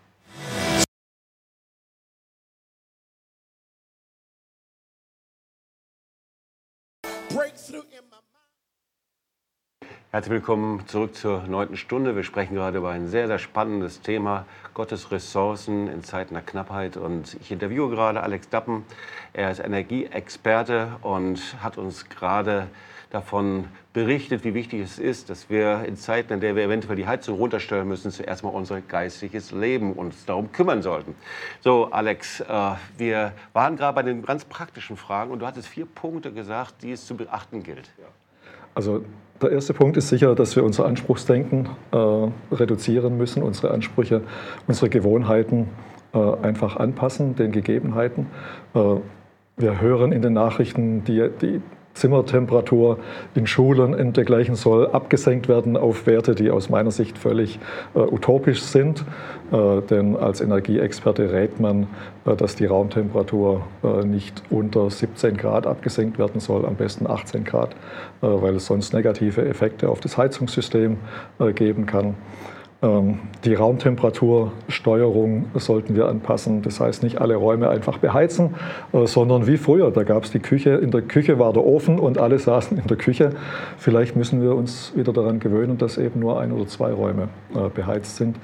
Herzlich 10.14 10.34
willkommen 10.34 10.86
zurück 10.88 11.16
zur 11.16 11.44
neunten 11.44 11.78
Stunde. 11.78 12.18
Wir 12.18 12.24
sprechen 12.24 12.54
gerade 12.54 12.80
über 12.80 12.90
ein 12.90 13.08
sehr, 13.08 13.28
sehr 13.28 13.40
spannendes 13.40 14.02
Thema, 14.02 14.46
Gottes 14.74 15.10
Ressourcen 15.10 15.88
in 15.88 16.04
Zeiten 16.04 16.34
der 16.34 16.44
Knappheit. 16.44 16.98
Und 16.98 17.38
ich 17.40 17.50
interviewe 17.50 17.90
gerade 17.90 18.22
Alex 18.22 18.50
Dappen. 18.50 18.84
Er 19.32 19.52
ist 19.52 19.60
Energieexperte 19.60 20.98
und 21.02 21.56
hat 21.64 21.78
uns 21.78 22.10
gerade 22.10 22.68
davon 23.10 23.70
berichtet, 23.94 24.44
wie 24.44 24.54
wichtig 24.54 24.82
es 24.82 25.00
ist, 25.00 25.30
dass 25.30 25.50
wir 25.50 25.86
in 25.86 25.96
Zeiten, 25.96 26.34
in 26.34 26.42
der 26.42 26.58
wir 26.58 26.64
eventuell 26.64 26.98
die 26.98 27.08
Heizung 27.08 27.38
runterstellen 27.38 27.88
müssen, 27.88 28.12
zuerst 28.12 28.44
mal 28.44 28.50
unser 28.50 28.82
geistiges 28.82 29.54
Leben 29.54 29.94
uns 29.94 30.26
darum 30.26 30.52
kümmern 30.52 30.82
sollten. 30.82 31.16
So, 31.62 31.90
Alex, 31.90 32.42
äh, 32.42 32.74
wir 32.98 33.32
waren 33.54 33.78
gerade 33.78 33.96
bei 33.96 34.04
den 34.04 34.26
ganz 34.26 34.44
praktischen 34.44 34.98
Fragen 34.98 35.32
und 35.32 35.40
du 35.40 35.48
hattest 35.48 35.70
vier 35.70 35.86
Punkte 35.86 36.34
gesagt, 36.34 36.84
die 36.84 36.92
es 36.92 37.06
zu 37.06 37.16
beachten 37.16 37.64
gilt. 37.64 37.90
Ja. 37.98 38.08
Also 38.74 39.04
der 39.42 39.52
erste 39.52 39.74
Punkt 39.74 39.98
ist 39.98 40.10
sicher, 40.10 40.36
dass 40.36 40.56
wir 40.56 40.64
unser 40.64 40.86
Anspruchsdenken 40.86 41.70
äh, 41.92 41.98
reduzieren 42.52 43.18
müssen, 43.18 43.44
unsere 43.44 43.72
Ansprüche, 43.72 44.22
unsere 44.68 44.90
Gewohnheiten 44.90 45.70
äh, 46.14 46.18
einfach 46.18 46.78
anpassen 46.78 47.36
den 47.36 47.52
Gegebenheiten. 47.52 48.28
Äh, 48.74 48.98
wir 49.58 49.82
hören 49.82 50.12
in 50.12 50.22
den 50.22 50.34
Nachrichten 50.34 51.04
die, 51.04 51.30
die 51.42 51.62
Zimmertemperatur 51.94 52.98
in 53.36 53.48
Schulen 53.48 53.94
und 53.94 54.18
dergleichen 54.18 54.56
soll 54.56 54.88
abgesenkt 54.88 55.48
werden 55.48 55.78
auf 55.78 56.08
Werte, 56.08 56.36
die 56.36 56.52
aus 56.52 56.70
meiner 56.70 56.92
Sicht 56.92 57.18
völlig 57.18 57.60
äh, 57.94 58.00
utopisch 58.00 58.62
sind. 58.62 59.04
Äh, 59.52 59.82
denn 59.90 60.16
als 60.16 60.42
Energieexperte 60.42 61.32
rät 61.32 61.60
man, 61.60 61.88
äh, 62.26 62.36
dass 62.36 62.56
die 62.56 62.66
Raumtemperatur 62.66 63.62
äh, 63.84 64.06
nicht 64.06 64.42
unter 64.50 64.90
17 64.90 65.38
Grad 65.38 65.68
abgesenkt 65.68 66.18
werden 66.18 66.40
soll, 66.40 66.66
am 66.66 66.76
besten 66.76 67.08
18 67.08 67.44
Grad, 67.44 67.72
äh, 67.72 67.74
weil 68.22 68.56
es 68.56 68.66
sonst 68.66 68.94
negative 68.94 69.46
Effekte 69.46 69.90
auf 69.90 70.00
das 70.00 70.18
Heizungssystem 70.18 70.98
äh, 71.40 71.54
geben 71.54 71.86
kann. 71.86 72.16
Ähm, 72.84 73.20
die 73.46 73.54
Raumtemperatursteuerung 73.54 75.46
sollten 75.56 75.96
wir 75.96 76.08
anpassen. 76.08 76.64
Das 76.64 76.80
heißt, 76.80 77.04
nicht 77.04 77.22
alle 77.22 77.36
Räume 77.36 77.70
einfach 77.70 78.00
beheizen, 78.00 78.56
äh, 78.92 79.06
sondern 79.06 79.46
wie 79.46 79.58
früher. 79.58 79.92
Da 79.92 80.04
gab 80.04 80.24
es 80.24 80.32
die 80.32 80.40
Küche, 80.40 80.72
in 80.72 80.90
der 80.90 81.04
Küche 81.04 81.38
war 81.38 81.54
der 81.54 81.64
Ofen 81.64 82.00
und 82.00 82.18
alle 82.18 82.40
saßen 82.40 82.78
in 82.78 82.88
der 82.88 82.98
Küche. 82.98 83.32
Vielleicht 83.78 84.16
müssen 84.16 84.42
wir 84.42 84.56
uns 84.56 84.94
wieder 84.96 85.14
daran 85.14 85.40
gewöhnen, 85.40 85.78
dass 85.78 85.98
eben 85.98 86.20
nur 86.20 86.40
ein 86.40 86.52
oder 86.52 86.68
zwei 86.68 86.92
Räume 86.92 87.30
äh, 87.54 87.70
beheizt 87.70 88.16
sind. 88.18 88.38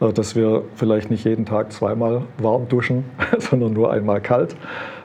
Äh, 0.00 0.12
dass 0.12 0.34
wir 0.34 0.62
vielleicht 0.74 1.10
nicht 1.10 1.24
jeden 1.24 1.46
Tag 1.46 1.72
zweimal 1.72 2.22
warm 2.38 2.68
duschen, 2.68 3.04
sondern 3.38 3.72
nur 3.72 3.92
einmal 3.92 4.20
kalt. 4.20 4.56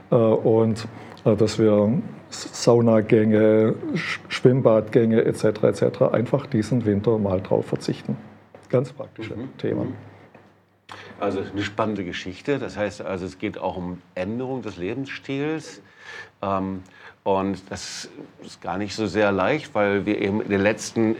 Und 0.09 0.87
dass 1.23 1.59
wir 1.59 1.93
Saunagänge, 2.29 3.75
Schwimmbadgänge 4.27 5.23
etc. 5.23 5.43
etc. 5.43 6.01
einfach 6.11 6.47
diesen 6.47 6.85
Winter 6.87 7.19
mal 7.19 7.41
drauf 7.41 7.67
verzichten 7.67 8.17
ganz 8.69 8.91
praktische 8.91 9.35
mhm. 9.35 9.57
Thema. 9.57 9.85
Mhm. 9.85 9.95
Also 11.19 11.41
eine 11.41 11.63
spannende 11.63 12.03
Geschichte. 12.03 12.59
Das 12.59 12.77
heißt, 12.77 13.01
also 13.01 13.25
es 13.25 13.37
geht 13.37 13.57
auch 13.57 13.77
um 13.77 14.01
Änderung 14.15 14.61
des 14.61 14.77
Lebensstils. 14.77 15.81
Ähm, 16.41 16.83
und 17.23 17.69
das 17.69 18.09
ist 18.41 18.61
gar 18.61 18.77
nicht 18.77 18.95
so 18.95 19.05
sehr 19.05 19.31
leicht, 19.31 19.75
weil 19.75 20.05
wir 20.05 20.19
eben 20.19 20.41
in 20.41 20.49
den 20.49 20.61
letzten 20.61 21.15
äh, 21.15 21.17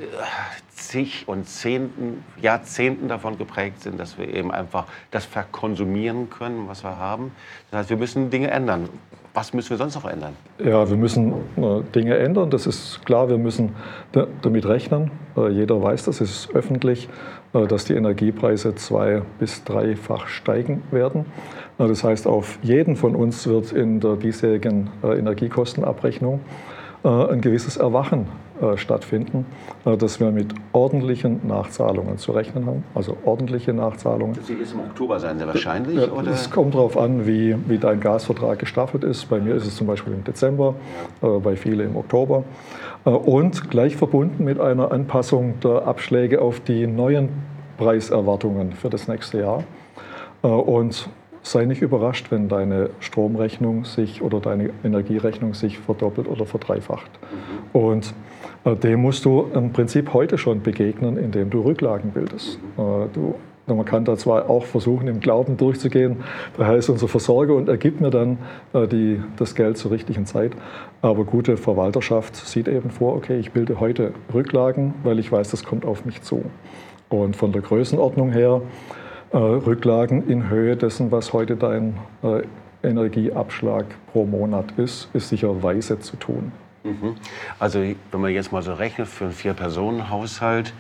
zig 0.71 1.27
und 1.27 1.47
Zehnten, 1.47 2.23
Jahrzehnten 2.41 3.07
davon 3.09 3.37
geprägt 3.37 3.81
sind, 3.81 3.99
dass 3.99 4.17
wir 4.17 4.33
eben 4.33 4.51
einfach 4.51 4.85
das 5.11 5.25
verkonsumieren 5.25 6.29
können, 6.29 6.67
was 6.67 6.83
wir 6.83 6.97
haben. 6.97 7.31
Das 7.69 7.81
heißt, 7.81 7.89
wir 7.89 7.97
müssen 7.97 8.29
Dinge 8.29 8.49
ändern. 8.49 8.89
Was 9.39 9.53
müssen 9.53 9.69
wir 9.69 9.77
sonst 9.77 9.95
noch 9.95 10.03
ändern? 10.03 10.33
Ja, 10.61 10.89
wir 10.89 10.97
müssen 10.97 11.31
äh, 11.55 11.81
Dinge 11.95 12.17
ändern. 12.17 12.49
Das 12.49 12.67
ist 12.67 13.05
klar, 13.05 13.29
wir 13.29 13.37
müssen 13.37 13.73
da, 14.11 14.27
damit 14.41 14.65
rechnen. 14.65 15.11
Äh, 15.37 15.47
jeder 15.51 15.81
weiß 15.81 16.03
das, 16.03 16.19
es 16.19 16.29
ist 16.29 16.53
öffentlich. 16.53 17.07
Äh, 17.53 17.65
dass 17.65 17.85
die 17.85 17.93
Energiepreise 17.93 18.75
zwei- 18.75 19.21
bis 19.39 19.63
dreifach 19.63 20.27
steigen 20.27 20.83
werden. 20.91 21.25
Das 21.77 22.03
heißt, 22.03 22.27
auf 22.27 22.59
jeden 22.63 22.97
von 22.97 23.15
uns 23.15 23.47
wird 23.47 23.71
in 23.71 24.01
der 24.01 24.17
diesjährigen 24.17 24.89
äh, 25.03 25.17
Energiekostenabrechnung 25.17 26.41
ein 27.01 27.39
gewisses 27.39 27.77
Erwachen 27.77 28.27
stattfinden, 28.75 29.45
dass 29.83 30.19
wir 30.19 30.31
mit 30.31 30.53
ordentlichen 30.73 31.47
Nachzahlungen 31.47 32.17
zu 32.17 32.31
rechnen 32.31 32.65
haben, 32.65 32.83
also 32.93 33.15
ordentliche 33.23 33.73
Nachzahlungen. 33.73 34.35
Das 34.35 34.49
wird 34.49 34.59
im 34.71 34.79
Oktober 34.81 35.19
sein, 35.19 35.37
sehr 35.37 35.47
wahrscheinlich? 35.47 35.97
Ja, 35.97 36.11
oder? 36.11 36.31
Es 36.31 36.49
kommt 36.49 36.75
darauf 36.75 36.97
an, 36.97 37.25
wie, 37.25 37.55
wie 37.67 37.77
dein 37.77 37.99
Gasvertrag 37.99 38.59
gestaffelt 38.59 39.03
ist. 39.03 39.29
Bei 39.29 39.39
mir 39.39 39.55
ist 39.55 39.65
es 39.65 39.75
zum 39.75 39.87
Beispiel 39.87 40.13
im 40.13 40.23
Dezember, 40.23 40.75
bei 41.21 41.55
vielen 41.55 41.91
im 41.91 41.95
Oktober. 41.95 42.43
Äh, 43.05 43.09
und 43.09 43.69
gleich 43.69 43.95
verbunden 43.95 44.43
mit 44.43 44.59
einer 44.59 44.91
Anpassung 44.91 45.59
der 45.61 45.87
Abschläge 45.87 46.41
auf 46.41 46.59
die 46.59 46.87
neuen 46.87 47.29
Preiserwartungen 47.77 48.73
für 48.73 48.89
das 48.89 49.07
nächste 49.07 49.39
Jahr. 49.39 49.63
Äh, 50.43 50.47
und 50.47 51.09
sei 51.41 51.65
nicht 51.65 51.81
überrascht, 51.81 52.31
wenn 52.31 52.49
deine 52.49 52.89
Stromrechnung 52.99 53.85
sich 53.85 54.21
oder 54.21 54.39
deine 54.39 54.71
Energierechnung 54.83 55.53
sich 55.53 55.79
verdoppelt 55.79 56.27
oder 56.27 56.45
verdreifacht. 56.45 57.09
Mhm. 57.21 57.79
Und 57.79 58.05
äh, 58.07 58.13
dem 58.65 59.01
musst 59.01 59.25
du 59.25 59.47
im 59.53 59.71
Prinzip 59.71 60.13
heute 60.13 60.37
schon 60.37 60.61
begegnen, 60.61 61.17
indem 61.17 61.49
du 61.49 61.61
Rücklagen 61.61 62.11
bildest. 62.11 62.59
Mhm. 62.77 63.09
Du 63.13 63.35
man 63.75 63.85
kann 63.85 64.05
da 64.05 64.17
zwar 64.17 64.49
auch 64.49 64.65
versuchen, 64.65 65.07
im 65.07 65.19
Glauben 65.19 65.57
durchzugehen, 65.57 66.17
da 66.57 66.67
heißt 66.67 66.89
unser 66.89 67.07
Versorger 67.07 67.53
und 67.55 67.69
er 67.69 67.77
gibt 67.77 68.01
mir 68.01 68.09
dann 68.09 68.37
äh, 68.73 68.87
die, 68.87 69.21
das 69.37 69.55
Geld 69.55 69.77
zur 69.77 69.91
richtigen 69.91 70.25
Zeit. 70.25 70.53
Aber 71.01 71.23
gute 71.23 71.57
Verwalterschaft 71.57 72.35
sieht 72.35 72.67
eben 72.67 72.89
vor, 72.89 73.15
okay, 73.15 73.39
ich 73.39 73.51
bilde 73.51 73.79
heute 73.79 74.13
Rücklagen, 74.33 74.93
weil 75.03 75.19
ich 75.19 75.31
weiß, 75.31 75.51
das 75.51 75.63
kommt 75.63 75.85
auf 75.85 76.05
mich 76.05 76.21
zu. 76.21 76.43
Und 77.09 77.35
von 77.35 77.51
der 77.51 77.61
Größenordnung 77.61 78.31
her, 78.31 78.61
äh, 79.31 79.37
Rücklagen 79.37 80.27
in 80.27 80.49
Höhe 80.49 80.75
dessen, 80.75 81.11
was 81.11 81.33
heute 81.33 81.55
dein 81.55 81.97
äh, 82.23 82.41
Energieabschlag 82.87 83.85
pro 84.11 84.25
Monat 84.25 84.65
ist, 84.77 85.09
ist 85.13 85.29
sicher 85.29 85.61
weise 85.63 85.99
zu 85.99 86.15
tun. 86.15 86.51
Mhm. 86.83 87.15
Also 87.59 87.79
wenn 87.79 88.21
man 88.21 88.31
jetzt 88.31 88.51
mal 88.51 88.61
so 88.61 88.73
rechnet 88.73 89.07
für 89.07 89.25
einen 89.25 89.33
Vier-Personen-Haushalt, 89.33 90.73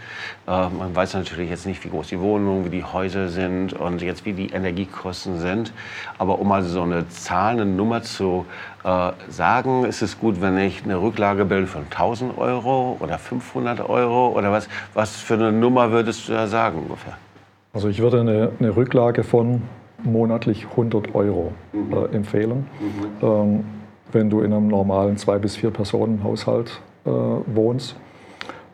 äh, 0.47 0.51
man 0.51 0.95
weiß 0.95 1.13
natürlich 1.15 1.49
jetzt 1.49 1.65
nicht, 1.65 1.83
wie 1.83 1.89
groß 1.89 2.07
die 2.07 2.19
Wohnungen, 2.19 2.65
wie 2.65 2.69
die 2.69 2.83
Häuser 2.83 3.29
sind 3.29 3.73
und 3.73 4.01
jetzt 4.01 4.25
wie 4.25 4.33
die 4.33 4.49
Energiekosten 4.49 5.39
sind. 5.39 5.73
Aber 6.17 6.39
um 6.39 6.47
mal 6.47 6.63
so 6.63 6.83
eine 6.83 7.09
Zahl, 7.09 7.53
eine 7.53 7.65
Nummer 7.65 8.01
zu 8.01 8.45
äh, 8.83 9.11
sagen, 9.27 9.85
ist 9.85 10.01
es 10.01 10.19
gut, 10.19 10.41
wenn 10.41 10.57
ich 10.57 10.83
eine 10.83 11.01
Rücklage 11.01 11.45
bilde 11.45 11.67
von 11.67 11.83
1000 11.83 12.37
Euro 12.37 12.97
oder 12.99 13.17
500 13.17 13.87
Euro 13.89 14.29
oder 14.29 14.51
was, 14.51 14.69
was 14.93 15.15
für 15.17 15.33
eine 15.33 15.51
Nummer 15.51 15.91
würdest 15.91 16.27
du 16.27 16.33
da 16.33 16.47
sagen 16.47 16.79
ungefähr? 16.83 17.17
Also 17.73 17.89
ich 17.89 17.99
würde 17.99 18.21
eine, 18.21 18.51
eine 18.59 18.75
Rücklage 18.75 19.23
von 19.23 19.61
monatlich 20.03 20.65
100 20.71 21.13
Euro 21.13 21.51
mhm. 21.73 21.93
äh, 21.93 22.15
empfehlen. 22.15 22.67
Mhm. 22.79 23.27
Ähm, 23.27 23.63
wenn 24.11 24.29
du 24.29 24.41
in 24.41 24.53
einem 24.53 24.67
normalen 24.67 25.17
zwei 25.17 25.37
bis 25.37 25.55
vier 25.55 25.71
Personen 25.71 26.23
Haushalt 26.23 26.81
äh, 27.05 27.09
wohnst, 27.09 27.95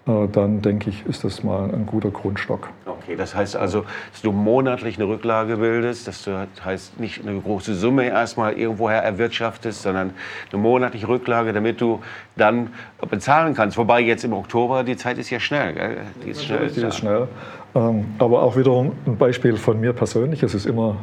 äh, 0.08 0.28
dann 0.32 0.62
denke 0.62 0.90
ich, 0.90 1.06
ist 1.08 1.24
das 1.24 1.44
mal 1.44 1.70
ein 1.72 1.86
guter 1.86 2.12
Grundstock. 2.12 2.70
Okay, 2.86 3.16
das 3.16 3.36
heißt 3.36 3.56
also, 3.56 3.86
dass 4.12 4.22
du 4.22 4.32
monatlich 4.32 4.98
eine 4.98 5.08
Rücklage 5.08 5.58
bildest, 5.58 6.08
dass 6.08 6.24
du 6.24 6.32
das 6.32 6.66
heißt 6.66 7.00
nicht 7.00 7.28
eine 7.28 7.40
große 7.40 7.74
Summe 7.76 8.06
erstmal 8.06 8.54
irgendwoher 8.54 9.02
erwirtschaftest, 9.02 9.82
sondern 9.82 10.12
eine 10.52 10.62
monatliche 10.62 11.08
Rücklage, 11.08 11.54
damit 11.54 11.82
du 11.82 12.02
dann 12.36 12.70
bezahlen 13.10 13.54
kannst. 13.56 13.78
Wobei 13.78 14.02
jetzt 14.02 14.24
im 14.24 14.34
Oktober, 14.34 14.84
die 14.84 14.96
Zeit 14.96 15.18
ist 15.18 15.30
ja 15.30 15.40
schnell. 15.40 15.74
Gell? 15.74 15.98
Die 16.24 16.30
ist 16.30 16.46
schnell. 16.46 16.70
Die 16.70 16.82
ist 16.82 16.98
schnell. 16.98 17.28
Ähm, 17.74 18.06
aber 18.20 18.44
auch 18.44 18.56
wiederum 18.56 18.94
ein 19.06 19.18
Beispiel 19.18 19.58
von 19.58 19.80
mir 19.80 19.94
persönlich. 19.94 20.44
Es 20.44 20.54
ist 20.54 20.66
immer 20.66 20.98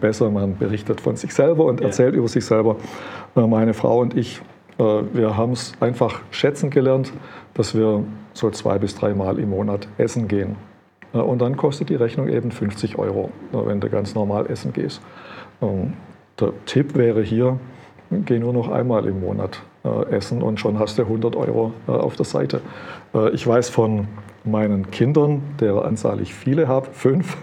besser, 0.00 0.30
man 0.30 0.56
berichtet 0.56 1.00
von 1.00 1.16
sich 1.16 1.34
selber 1.34 1.64
und 1.64 1.80
erzählt 1.80 2.14
ja. 2.14 2.18
über 2.18 2.28
sich 2.28 2.44
selber. 2.44 2.76
Äh, 3.34 3.46
meine 3.46 3.74
Frau 3.74 4.00
und 4.00 4.16
ich, 4.16 4.40
wir 4.78 5.38
haben 5.38 5.52
es 5.52 5.72
einfach 5.80 6.20
schätzen 6.30 6.68
gelernt, 6.68 7.10
dass 7.54 7.74
wir 7.74 8.04
so 8.34 8.50
zwei 8.50 8.78
bis 8.78 8.94
dreimal 8.94 9.38
im 9.38 9.48
Monat 9.48 9.88
essen 9.96 10.28
gehen. 10.28 10.56
Und 11.12 11.40
dann 11.40 11.56
kostet 11.56 11.88
die 11.88 11.94
Rechnung 11.94 12.28
eben 12.28 12.50
50 12.50 12.98
Euro, 12.98 13.30
wenn 13.52 13.80
du 13.80 13.88
ganz 13.88 14.14
normal 14.14 14.50
essen 14.50 14.74
gehst. 14.74 15.00
Ähm, 15.62 15.94
der 16.38 16.52
Tipp 16.66 16.94
wäre 16.94 17.22
hier, 17.22 17.58
geh 18.10 18.38
nur 18.38 18.52
noch 18.52 18.68
einmal 18.68 19.06
im 19.06 19.20
Monat 19.20 19.62
äh, 19.84 20.14
essen 20.14 20.42
und 20.42 20.60
schon 20.60 20.78
hast 20.78 20.98
du 20.98 21.02
100 21.02 21.34
Euro 21.36 21.72
äh, 21.88 21.92
auf 21.92 22.16
der 22.16 22.26
Seite. 22.26 22.60
Äh, 23.14 23.30
ich 23.30 23.46
weiß 23.46 23.70
von 23.70 24.08
meinen 24.46 24.90
Kindern, 24.90 25.42
deren 25.60 25.84
Anzahl 25.84 26.20
ich 26.20 26.34
viele 26.34 26.68
habe, 26.68 26.88
fünf, 26.92 27.36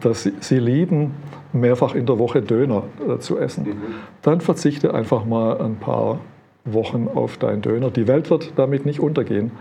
dass 0.00 0.22
sie, 0.22 0.32
sie 0.40 0.58
lieben, 0.58 1.14
mehrfach 1.52 1.94
in 1.94 2.06
der 2.06 2.18
Woche 2.18 2.42
Döner 2.42 2.84
zu 3.20 3.38
essen. 3.38 3.64
Mhm. 3.64 3.76
Dann 4.22 4.40
verzichte 4.40 4.94
einfach 4.94 5.24
mal 5.24 5.60
ein 5.60 5.76
paar 5.76 6.20
Wochen 6.64 7.08
auf 7.12 7.36
deinen 7.36 7.62
Döner. 7.62 7.90
Die 7.90 8.06
Welt 8.06 8.30
wird 8.30 8.52
damit 8.56 8.86
nicht 8.86 9.00
untergehen. 9.00 9.52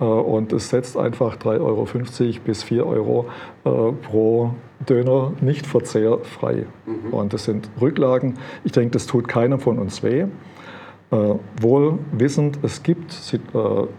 Äh, 0.00 0.04
und 0.04 0.52
es 0.52 0.70
setzt 0.70 0.96
einfach 0.96 1.36
3,50 1.36 1.60
Euro 1.60 1.86
bis 2.44 2.62
4 2.62 2.86
Euro 2.86 3.26
äh, 3.64 3.70
pro 3.92 4.54
Döner 4.88 5.32
nicht 5.40 5.66
verzehrfrei. 5.66 6.66
Mhm. 6.86 7.12
Und 7.12 7.32
das 7.32 7.44
sind 7.44 7.68
Rücklagen. 7.80 8.38
Ich 8.64 8.72
denke, 8.72 8.92
das 8.92 9.06
tut 9.06 9.28
keinem 9.28 9.60
von 9.60 9.78
uns 9.78 10.02
weh. 10.02 10.26
Äh, 11.10 11.16
wohl 11.60 11.98
wissend, 12.12 12.58
es 12.62 12.82
gibt 12.82 13.14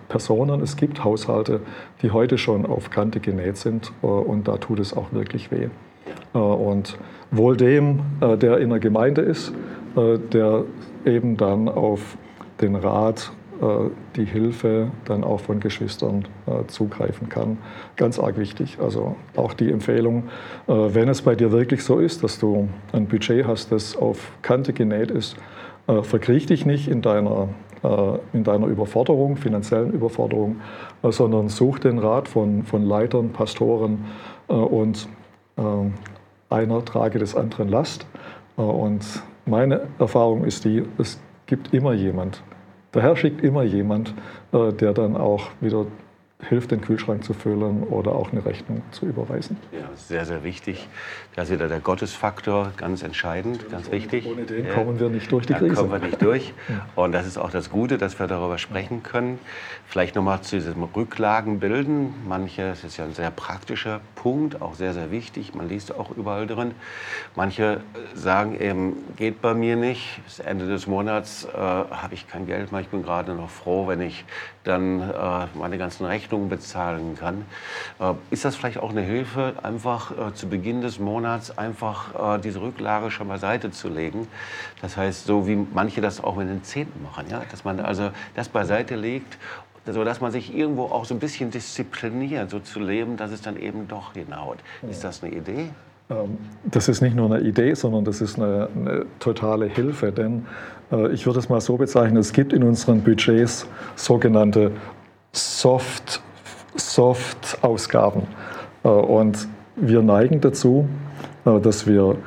Personen, 0.07 0.61
es 0.61 0.77
gibt 0.77 1.03
Haushalte, 1.03 1.61
die 2.01 2.11
heute 2.11 2.37
schon 2.37 2.65
auf 2.65 2.89
Kante 2.89 3.19
genäht 3.19 3.57
sind 3.57 3.91
und 4.01 4.47
da 4.47 4.57
tut 4.57 4.79
es 4.79 4.95
auch 4.95 5.11
wirklich 5.11 5.51
weh. 5.51 5.67
Und 6.33 6.97
wohl 7.31 7.57
dem, 7.57 7.99
der 8.21 8.59
in 8.59 8.69
der 8.69 8.79
Gemeinde 8.79 9.21
ist, 9.21 9.53
der 9.95 10.63
eben 11.05 11.35
dann 11.35 11.67
auf 11.67 12.17
den 12.61 12.75
Rat 12.75 13.31
äh, 13.61 13.89
die 14.15 14.25
Hilfe 14.25 14.89
dann 15.05 15.23
auch 15.23 15.39
von 15.39 15.59
Geschwistern 15.59 16.25
äh, 16.47 16.65
zugreifen 16.67 17.29
kann. 17.29 17.59
Ganz 17.95 18.19
arg 18.19 18.37
wichtig. 18.37 18.79
Also 18.81 19.15
auch 19.35 19.53
die 19.53 19.71
Empfehlung, 19.71 20.29
äh, 20.67 20.73
wenn 20.73 21.07
es 21.09 21.21
bei 21.21 21.35
dir 21.35 21.51
wirklich 21.51 21.83
so 21.83 21.99
ist, 21.99 22.23
dass 22.23 22.39
du 22.39 22.69
ein 22.91 23.05
Budget 23.05 23.45
hast, 23.45 23.71
das 23.71 23.95
auf 23.95 24.31
Kante 24.41 24.73
genäht 24.73 25.11
ist, 25.11 25.37
verkriech 26.03 26.45
dich 26.45 26.65
nicht 26.65 26.87
in 26.87 27.01
deiner, 27.01 27.49
in 28.33 28.43
deiner 28.43 28.67
Überforderung, 28.67 29.37
finanziellen 29.37 29.91
Überforderung, 29.91 30.57
sondern 31.03 31.49
such 31.49 31.79
den 31.79 31.97
Rat 31.97 32.27
von, 32.27 32.63
von 32.63 32.83
Leitern, 32.83 33.29
Pastoren 33.31 34.05
und 34.47 35.07
einer 36.49 36.85
trage 36.85 37.19
des 37.19 37.35
anderen 37.35 37.69
Last. 37.69 38.05
Und 38.55 39.23
meine 39.45 39.87
Erfahrung 39.99 40.45
ist 40.45 40.65
die, 40.65 40.83
es 40.97 41.19
gibt 41.47 41.73
immer 41.73 41.93
jemand, 41.93 42.43
der 42.93 43.03
Herr 43.03 43.15
schickt 43.15 43.41
immer 43.41 43.63
jemand, 43.63 44.13
äh, 44.51 44.73
der 44.73 44.93
dann 44.93 45.15
auch 45.15 45.47
wieder 45.61 45.85
hilft, 46.49 46.71
den 46.71 46.81
Kühlschrank 46.81 47.23
zu 47.23 47.33
füllen 47.33 47.83
oder 47.83 48.13
auch 48.13 48.31
eine 48.31 48.45
Rechnung 48.45 48.81
zu 48.91 49.05
überweisen. 49.05 49.57
Ja, 49.71 49.89
sehr, 49.95 50.25
sehr 50.25 50.43
wichtig. 50.43 50.87
Da 51.35 51.43
ist 51.43 51.51
wieder 51.51 51.67
der 51.67 51.79
Gottesfaktor 51.79 52.73
ganz 52.77 53.03
entscheidend, 53.03 53.69
ganz 53.69 53.91
wichtig. 53.91 54.25
Ohne 54.27 54.43
den 54.43 54.65
ja. 54.65 54.73
kommen 54.73 54.99
wir 54.99 55.09
nicht 55.09 55.31
durch 55.31 55.45
die 55.45 55.53
Krise. 55.53 55.75
Kommen 55.75 55.91
wir 55.91 55.99
nicht 55.99 56.21
durch. 56.21 56.53
Und 56.95 57.11
das 57.13 57.25
ist 57.25 57.37
auch 57.37 57.51
das 57.51 57.69
Gute, 57.69 57.97
dass 57.97 58.19
wir 58.19 58.27
darüber 58.27 58.57
sprechen 58.57 59.03
können. 59.03 59.39
Vielleicht 59.87 60.15
nochmal 60.15 60.41
zu 60.41 60.57
diesem 60.57 60.83
Rücklagenbilden. 60.83 62.13
Manche, 62.27 62.63
das 62.63 62.83
ist 62.83 62.97
ja 62.97 63.05
ein 63.05 63.13
sehr 63.13 63.31
praktischer 63.31 64.01
Punkt, 64.15 64.61
auch 64.61 64.75
sehr, 64.75 64.93
sehr 64.93 65.11
wichtig. 65.11 65.55
Man 65.55 65.69
liest 65.69 65.95
auch 65.95 66.11
überall 66.11 66.47
drin. 66.47 66.71
Manche 67.35 67.81
sagen 68.13 68.59
eben, 68.59 68.97
geht 69.15 69.41
bei 69.41 69.53
mir 69.53 69.75
nicht. 69.75 70.21
Bis 70.25 70.39
Ende 70.39 70.67
des 70.67 70.87
Monats 70.87 71.45
äh, 71.45 71.57
habe 71.57 72.13
ich 72.13 72.27
kein 72.27 72.45
Geld 72.45 72.71
mehr. 72.71 72.81
Ich 72.81 72.89
bin 72.89 73.03
gerade 73.03 73.33
noch 73.33 73.49
froh, 73.49 73.87
wenn 73.87 74.01
ich 74.01 74.25
dann 74.63 75.01
äh, 75.01 75.47
meine 75.55 75.77
ganzen 75.77 76.05
Rechnungen 76.05 76.49
bezahlen 76.49 77.17
kann. 77.17 77.45
Äh, 77.99 78.13
ist 78.29 78.45
das 78.45 78.55
vielleicht 78.55 78.77
auch 78.77 78.91
eine 78.91 79.01
Hilfe, 79.01 79.53
einfach 79.63 80.11
äh, 80.11 80.33
zu 80.33 80.47
Beginn 80.47 80.81
des 80.81 80.99
Monats 80.99 81.57
einfach 81.57 82.37
äh, 82.37 82.41
diese 82.41 82.61
Rücklage 82.61 83.11
schon 83.11 83.27
beiseite 83.27 83.71
zu 83.71 83.89
legen? 83.89 84.27
Das 84.81 84.97
heißt, 84.97 85.25
so 85.25 85.47
wie 85.47 85.55
manche 85.55 86.01
das 86.01 86.23
auch 86.23 86.35
mit 86.35 86.49
den 86.49 86.63
Zehnten 86.63 87.01
machen, 87.03 87.25
ja? 87.29 87.41
dass 87.49 87.63
man 87.63 87.79
also 87.79 88.11
das 88.35 88.49
beiseite 88.49 88.95
legt 88.95 89.37
so 89.85 90.03
dass 90.03 90.21
man 90.21 90.31
sich 90.31 90.55
irgendwo 90.55 90.83
auch 90.85 91.05
so 91.05 91.15
ein 91.15 91.19
bisschen 91.19 91.49
diszipliniert, 91.49 92.51
so 92.51 92.59
zu 92.59 92.79
leben, 92.79 93.17
dass 93.17 93.31
es 93.31 93.41
dann 93.41 93.57
eben 93.57 93.87
doch 93.87 94.13
hinhaut. 94.13 94.59
Ist 94.87 95.03
das 95.03 95.23
eine 95.23 95.33
Idee? 95.33 95.71
Ähm, 96.11 96.37
das 96.65 96.89
ist 96.89 97.01
nicht 97.01 97.15
nur 97.15 97.33
eine 97.33 97.43
Idee, 97.43 97.73
sondern 97.73 98.05
das 98.05 98.21
ist 98.21 98.37
eine, 98.37 98.69
eine 98.75 99.07
totale 99.19 99.65
Hilfe, 99.65 100.11
denn 100.11 100.45
äh, 100.91 101.11
ich 101.11 101.25
würde 101.25 101.39
es 101.39 101.49
mal 101.49 101.59
so 101.61 101.77
bezeichnen, 101.77 102.17
es 102.17 102.33
gibt 102.33 102.53
in 102.53 102.61
unseren 102.63 103.01
Budgets 103.01 103.67
sogenannte 103.95 104.71
Soft, 105.31 106.21
Soft-Ausgaben. 106.75 108.27
Äh, 108.83 108.89
und 108.89 109.47
wir 109.75 110.01
neigen 110.01 110.41
dazu, 110.41 110.89
äh, 111.45 111.59
dass 111.59 111.85
wir 111.87 112.17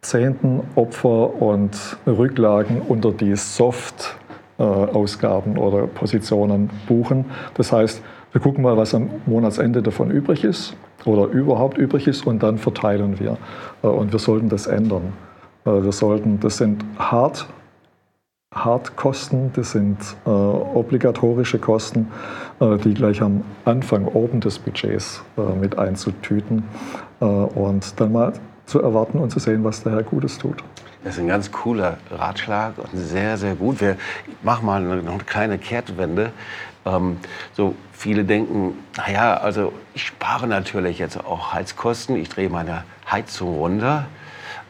Zehnten, 0.00 0.62
Opfer 0.74 1.42
und 1.42 1.98
Rücklagen 2.06 2.80
unter 2.80 3.12
die 3.12 3.34
Soft-Ausgaben 3.34 5.58
oder 5.58 5.88
Positionen 5.88 6.70
buchen. 6.86 7.24
Das 7.54 7.72
heißt, 7.72 8.00
wir 8.30 8.40
gucken 8.40 8.62
mal, 8.62 8.76
was 8.76 8.94
am 8.94 9.10
Monatsende 9.26 9.82
davon 9.82 10.12
übrig 10.12 10.44
ist 10.44 10.76
oder 11.04 11.26
überhaupt 11.26 11.78
übrig 11.78 12.06
ist 12.06 12.26
und 12.26 12.42
dann 12.42 12.58
verteilen 12.58 13.20
wir. 13.20 13.36
Und 13.82 14.12
wir 14.12 14.18
sollten 14.18 14.48
das 14.48 14.66
ändern. 14.66 15.12
Wir 15.64 15.92
sollten, 15.92 16.40
das 16.40 16.58
sind 16.58 16.84
hart 16.98 17.46
Hardkosten, 18.56 19.52
das 19.52 19.72
sind 19.72 19.98
äh, 20.24 20.30
obligatorische 20.30 21.58
Kosten, 21.58 22.10
äh, 22.60 22.78
die 22.78 22.94
gleich 22.94 23.20
am 23.20 23.44
Anfang 23.64 24.06
oben 24.06 24.40
des 24.40 24.58
Budgets 24.58 25.22
äh, 25.36 25.40
mit 25.40 25.78
einzutüten 25.78 26.64
äh, 27.20 27.24
und 27.24 28.00
dann 28.00 28.12
mal 28.12 28.32
zu 28.64 28.80
erwarten 28.80 29.18
und 29.18 29.30
zu 29.30 29.40
sehen, 29.40 29.62
was 29.62 29.82
der 29.82 29.92
Herr 29.92 30.02
Gutes 30.02 30.38
tut. 30.38 30.64
Das 31.04 31.14
ist 31.14 31.20
ein 31.20 31.28
ganz 31.28 31.52
cooler 31.52 31.98
Ratschlag 32.10 32.78
und 32.78 32.88
sehr, 32.94 33.36
sehr 33.36 33.54
gut. 33.54 33.80
Wir 33.80 33.96
machen 34.42 34.66
mal 34.66 34.80
noch 34.80 35.12
eine 35.12 35.24
kleine 35.24 35.58
Kehrtwende. 35.58 36.32
Ähm, 36.86 37.18
so 37.52 37.74
viele 37.92 38.24
denken, 38.24 38.78
naja, 38.96 39.36
also 39.36 39.72
ich 39.94 40.06
spare 40.06 40.46
natürlich 40.46 40.98
jetzt 40.98 41.22
auch 41.22 41.52
Heizkosten, 41.52 42.16
ich 42.16 42.28
drehe 42.28 42.48
meine 42.48 42.84
Heizung 43.10 43.56
runter. 43.56 44.06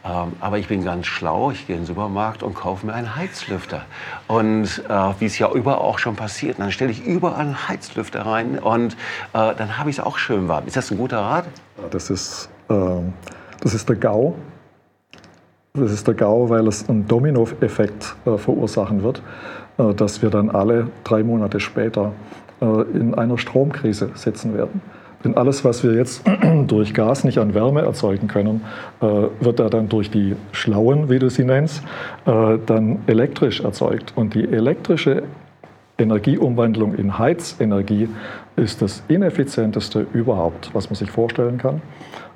Ähm, 0.07 0.33
aber 0.39 0.57
ich 0.57 0.67
bin 0.67 0.83
ganz 0.83 1.05
schlau, 1.05 1.51
ich 1.51 1.67
gehe 1.67 1.75
in 1.75 1.81
den 1.81 1.87
Supermarkt 1.87 2.43
und 2.43 2.53
kaufe 2.53 2.85
mir 2.85 2.93
einen 2.93 3.15
Heizlüfter. 3.15 3.85
Und 4.27 4.83
äh, 4.87 5.13
wie 5.19 5.25
es 5.25 5.37
ja 5.37 5.51
überall 5.51 5.79
auch 5.79 5.99
schon 5.99 6.15
passiert, 6.15 6.59
dann 6.59 6.71
stelle 6.71 6.91
ich 6.91 7.05
überall 7.05 7.41
einen 7.41 7.67
Heizlüfter 7.67 8.25
rein 8.25 8.59
und 8.59 8.93
äh, 8.93 8.95
dann 9.55 9.77
habe 9.77 9.89
ich 9.89 9.97
es 9.97 10.03
auch 10.03 10.17
schön 10.17 10.47
warm. 10.47 10.65
Ist 10.65 10.77
das 10.77 10.91
ein 10.91 10.97
guter 10.97 11.19
Rat? 11.19 11.45
Das 11.91 12.09
ist, 12.09 12.49
äh, 12.69 12.75
das 13.61 13.73
ist 13.73 13.89
der 13.89 13.95
GAU. 13.97 14.35
Das 15.73 15.91
ist 15.91 16.07
der 16.07 16.13
GAU, 16.15 16.49
weil 16.49 16.67
es 16.67 16.87
einen 16.89 17.07
Dominoeffekt 17.07 18.15
äh, 18.25 18.37
verursachen 18.37 19.03
wird, 19.03 19.21
dass 19.77 20.21
wir 20.21 20.29
dann 20.29 20.49
alle 20.49 20.87
drei 21.03 21.23
Monate 21.23 21.59
später 21.59 22.13
äh, 22.61 22.65
in 22.97 23.13
einer 23.13 23.37
Stromkrise 23.37 24.09
sitzen 24.15 24.55
werden. 24.55 24.81
Denn 25.23 25.35
alles, 25.35 25.65
was 25.65 25.83
wir 25.83 25.93
jetzt 25.93 26.23
durch 26.67 26.93
Gas 26.93 27.23
nicht 27.23 27.37
an 27.37 27.53
Wärme 27.53 27.81
erzeugen 27.81 28.27
können, 28.27 28.61
äh, 29.01 29.05
wird 29.39 29.59
ja 29.59 29.69
dann 29.69 29.89
durch 29.89 30.09
die 30.09 30.35
Schlauen, 30.51 31.09
wie 31.09 31.19
du 31.19 31.29
sie 31.29 31.43
nennst, 31.43 31.83
äh, 32.25 32.57
dann 32.65 32.99
elektrisch 33.07 33.61
erzeugt. 33.61 34.13
Und 34.15 34.33
die 34.33 34.51
elektrische 34.51 35.23
Energieumwandlung 35.97 36.95
in 36.95 37.17
Heizenergie 37.17 38.09
ist 38.55 38.81
das 38.81 39.03
ineffizienteste 39.07 40.05
überhaupt, 40.13 40.69
was 40.73 40.89
man 40.89 40.95
sich 40.95 41.11
vorstellen 41.11 41.57
kann. 41.57 41.81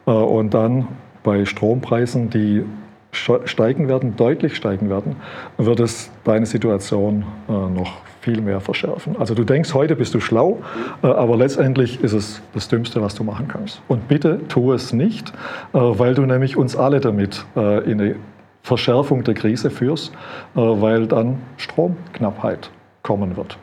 Äh, 0.05 0.11
und 0.11 0.53
dann 0.53 0.87
bei 1.23 1.45
Strompreisen, 1.45 2.29
die 2.29 2.63
steigen 3.11 3.87
werden, 3.87 4.15
deutlich 4.15 4.55
steigen 4.55 4.89
werden, 4.89 5.17
wird 5.57 5.79
es 5.79 6.11
deine 6.23 6.45
Situation 6.45 7.25
äh, 7.47 7.51
noch 7.51 7.93
viel 8.21 8.41
mehr 8.41 8.61
verschärfen. 8.61 9.15
Also 9.19 9.33
du 9.33 9.43
denkst, 9.43 9.73
heute 9.73 9.95
bist 9.95 10.13
du 10.13 10.19
schlau, 10.19 10.59
äh, 11.03 11.07
aber 11.07 11.35
letztendlich 11.35 12.03
ist 12.03 12.13
es 12.13 12.41
das 12.53 12.67
Dümmste, 12.67 13.01
was 13.01 13.15
du 13.15 13.23
machen 13.23 13.47
kannst. 13.47 13.81
Und 13.87 14.07
bitte 14.07 14.39
tu 14.47 14.71
es 14.73 14.93
nicht, 14.93 15.29
äh, 15.73 15.77
weil 15.79 16.13
du 16.13 16.25
nämlich 16.25 16.55
uns 16.55 16.75
alle 16.75 16.99
damit 16.99 17.45
äh, 17.55 17.83
in 17.89 17.99
eine 17.99 18.15
Verschärfung 18.63 19.23
der 19.23 19.33
Krise 19.33 19.69
führst, 19.71 20.13
äh, 20.55 20.59
weil 20.59 21.07
dann 21.07 21.39
Stromknappheit 21.57 22.69
kommen 23.01 23.35
wird. 23.35 23.57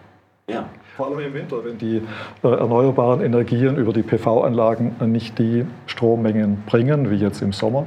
Ja. 0.48 0.66
Vor 0.96 1.06
allem 1.06 1.20
im 1.20 1.34
Winter, 1.34 1.64
wenn 1.64 1.78
die 1.78 2.02
äh, 2.42 2.48
erneuerbaren 2.48 3.20
Energien 3.20 3.76
über 3.76 3.92
die 3.92 4.02
PV-Anlagen 4.02 4.96
nicht 5.06 5.38
die 5.38 5.64
Strommengen 5.86 6.64
bringen, 6.66 7.08
wie 7.12 7.14
jetzt 7.14 7.40
im 7.40 7.52
Sommer, 7.52 7.86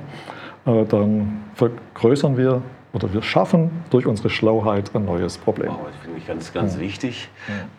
dann 0.65 1.43
vergrößern 1.56 2.38
wir 2.38 2.62
oder 2.93 3.13
wir 3.13 3.21
schaffen 3.21 3.84
durch 3.89 4.06
unsere 4.06 4.30
Schlauheit 4.30 4.93
ein 4.93 5.06
neues 5.06 5.38
Problem. 5.38 5.69
Wow, 5.69 5.88
das 5.88 6.02
finde 6.04 6.17
ich 6.17 6.28
ganz, 6.28 6.54
ganz 6.54 6.76
ja. 6.76 6.82
wichtig. 6.82 7.30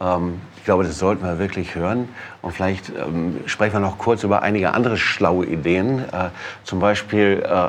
Ja. 0.01 0.17
Ähm, 0.17 0.41
ich 0.57 0.65
glaube, 0.65 0.85
das 0.85 0.99
sollten 0.99 1.25
wir 1.25 1.39
wirklich 1.39 1.75
hören. 1.75 2.09
Und 2.41 2.53
vielleicht 2.53 2.91
ähm, 2.91 3.41
sprechen 3.47 3.75
wir 3.75 3.81
noch 3.81 3.99
kurz 3.99 4.25
über 4.25 4.43
einige 4.43 4.73
andere 4.73 4.97
schlaue 4.97 5.45
Ideen. 5.45 5.99
Äh, 6.13 6.31
zum 6.65 6.81
Beispiel, 6.81 7.43
äh, 7.45 7.69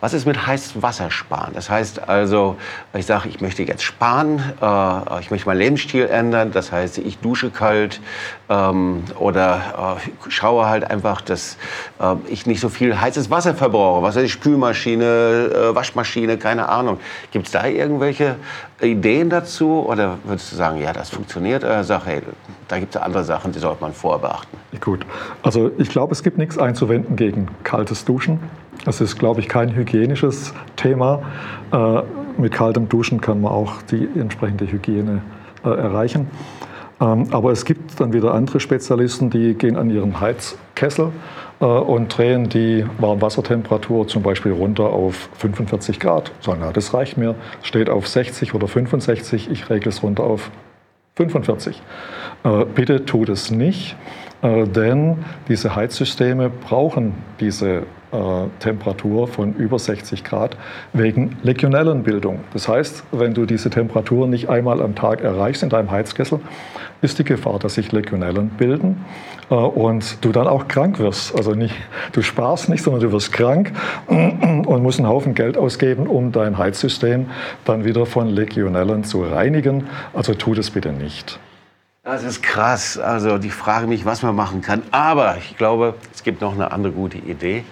was 0.00 0.14
ist 0.14 0.26
mit 0.26 0.46
heißem 0.46 0.82
Wasser 0.82 1.10
sparen? 1.10 1.52
Das 1.54 1.70
heißt 1.70 2.08
also, 2.08 2.56
ich 2.92 3.06
sage, 3.06 3.28
ich 3.28 3.40
möchte 3.40 3.62
jetzt 3.62 3.82
sparen, 3.82 4.38
äh, 4.60 5.20
ich 5.20 5.30
möchte 5.30 5.46
meinen 5.46 5.58
Lebensstil 5.58 6.06
ändern. 6.06 6.50
Das 6.50 6.72
heißt, 6.72 6.98
ich 6.98 7.18
dusche 7.18 7.50
kalt 7.50 8.00
ähm, 8.50 9.04
oder 9.18 9.96
äh, 9.96 10.30
schaue 10.30 10.66
halt 10.66 10.90
einfach, 10.90 11.20
dass 11.20 11.56
äh, 12.00 12.16
ich 12.28 12.46
nicht 12.46 12.60
so 12.60 12.68
viel 12.68 13.00
heißes 13.00 13.30
Wasser 13.30 13.54
verbrauche. 13.54 14.02
Was 14.02 14.16
ist 14.16 14.32
Spülmaschine, 14.32 15.04
äh, 15.04 15.74
Waschmaschine, 15.74 16.36
keine 16.36 16.68
Ahnung. 16.68 16.98
Gibt 17.30 17.46
es 17.46 17.52
da 17.52 17.66
irgendwelche 17.66 18.36
Ideen 18.82 19.30
dazu? 19.30 19.86
Oder 19.86 20.18
würdest 20.24 20.50
du 20.50 20.56
sagen, 20.56 20.80
ja, 20.82 20.92
das 20.92 21.10
funktioniert? 21.10 21.62
Oder 21.62 21.84
sag, 21.84 22.06
hey, 22.06 22.22
da 22.66 22.78
gibt 22.80 22.94
es 22.94 23.00
andere 23.00 23.24
Sachen, 23.24 23.52
die 23.52 23.60
sollte 23.60 23.82
man 23.82 23.92
vorbeachten? 23.92 24.58
Gut, 24.80 25.06
also 25.42 25.70
ich 25.78 25.88
glaube, 25.88 26.12
es 26.12 26.22
gibt 26.22 26.36
nichts 26.36 26.58
einzuwenden 26.58 27.14
gegen 27.16 27.48
kaltes 27.62 28.04
Duschen. 28.04 28.40
Das 28.84 29.00
ist, 29.00 29.18
glaube 29.18 29.40
ich, 29.40 29.48
kein 29.48 29.74
hygienisches 29.74 30.54
Thema. 30.76 31.22
Äh, 31.72 32.02
mit 32.36 32.52
kaltem 32.52 32.88
Duschen 32.88 33.20
kann 33.20 33.42
man 33.42 33.52
auch 33.52 33.82
die 33.82 34.08
entsprechende 34.18 34.70
Hygiene 34.70 35.22
äh, 35.64 35.68
erreichen. 35.68 36.28
Ähm, 37.00 37.28
aber 37.30 37.50
es 37.50 37.64
gibt 37.64 37.98
dann 38.00 38.12
wieder 38.12 38.34
andere 38.34 38.60
Spezialisten, 38.60 39.30
die 39.30 39.54
gehen 39.54 39.76
an 39.76 39.90
ihren 39.90 40.20
Heizkessel 40.20 41.12
äh, 41.60 41.64
und 41.64 42.16
drehen 42.16 42.48
die 42.48 42.84
Warmwassertemperatur 42.98 44.06
zum 44.06 44.22
Beispiel 44.22 44.52
runter 44.52 44.84
auf 44.84 45.30
45 45.38 45.98
Grad. 45.98 46.32
Sagen, 46.40 46.60
ja, 46.60 46.72
das 46.72 46.92
reicht 46.92 47.16
mir, 47.16 47.34
steht 47.62 47.88
auf 47.88 48.06
60 48.06 48.54
oder 48.54 48.68
65, 48.68 49.50
ich 49.50 49.70
regle 49.70 49.88
es 49.88 50.02
runter 50.02 50.24
auf 50.24 50.50
45. 51.16 51.82
Äh, 52.44 52.64
bitte 52.66 53.04
tut 53.06 53.30
es 53.30 53.50
nicht, 53.50 53.96
äh, 54.42 54.64
denn 54.64 55.24
diese 55.48 55.74
Heizsysteme 55.74 56.50
brauchen 56.50 57.14
diese 57.40 57.84
Temperatur 58.58 59.28
von 59.28 59.54
über 59.54 59.78
60 59.78 60.24
Grad 60.24 60.56
wegen 60.92 61.36
Legionellenbildung. 61.42 62.40
Das 62.52 62.68
heißt, 62.68 63.04
wenn 63.12 63.34
du 63.34 63.46
diese 63.46 63.70
Temperatur 63.70 64.26
nicht 64.26 64.48
einmal 64.48 64.82
am 64.82 64.94
Tag 64.94 65.22
erreichst 65.22 65.62
in 65.62 65.68
deinem 65.68 65.90
Heizkessel, 65.90 66.40
ist 67.02 67.18
die 67.18 67.24
Gefahr, 67.24 67.58
dass 67.58 67.74
sich 67.74 67.92
Legionellen 67.92 68.50
bilden 68.50 69.04
äh, 69.50 69.54
und 69.54 70.24
du 70.24 70.32
dann 70.32 70.46
auch 70.46 70.68
krank 70.68 70.98
wirst. 70.98 71.34
Also 71.36 71.54
nicht, 71.54 71.74
du 72.12 72.22
sparst 72.22 72.68
nicht, 72.68 72.82
sondern 72.82 73.02
du 73.02 73.12
wirst 73.12 73.32
krank 73.32 73.72
und 74.08 74.82
musst 74.82 74.98
einen 74.98 75.08
Haufen 75.08 75.34
Geld 75.34 75.56
ausgeben, 75.56 76.06
um 76.06 76.32
dein 76.32 76.58
Heizsystem 76.58 77.26
dann 77.64 77.84
wieder 77.84 78.06
von 78.06 78.28
Legionellen 78.28 79.04
zu 79.04 79.22
reinigen. 79.22 79.86
Also 80.12 80.34
tu 80.34 80.54
das 80.54 80.70
bitte 80.70 80.92
nicht. 80.92 81.38
Das 82.12 82.24
ist 82.24 82.42
krass. 82.42 82.98
Also 82.98 83.36
ich 83.36 83.54
frage 83.54 83.86
mich, 83.86 84.04
was 84.04 84.22
man 84.22 84.34
machen 84.34 84.62
kann. 84.62 84.82
Aber 84.90 85.36
ich 85.36 85.56
glaube, 85.56 85.94
es 86.12 86.24
gibt 86.24 86.40
noch 86.40 86.54
eine 86.54 86.72
andere 86.72 86.92
gute 86.92 87.18
Idee. 87.18 87.64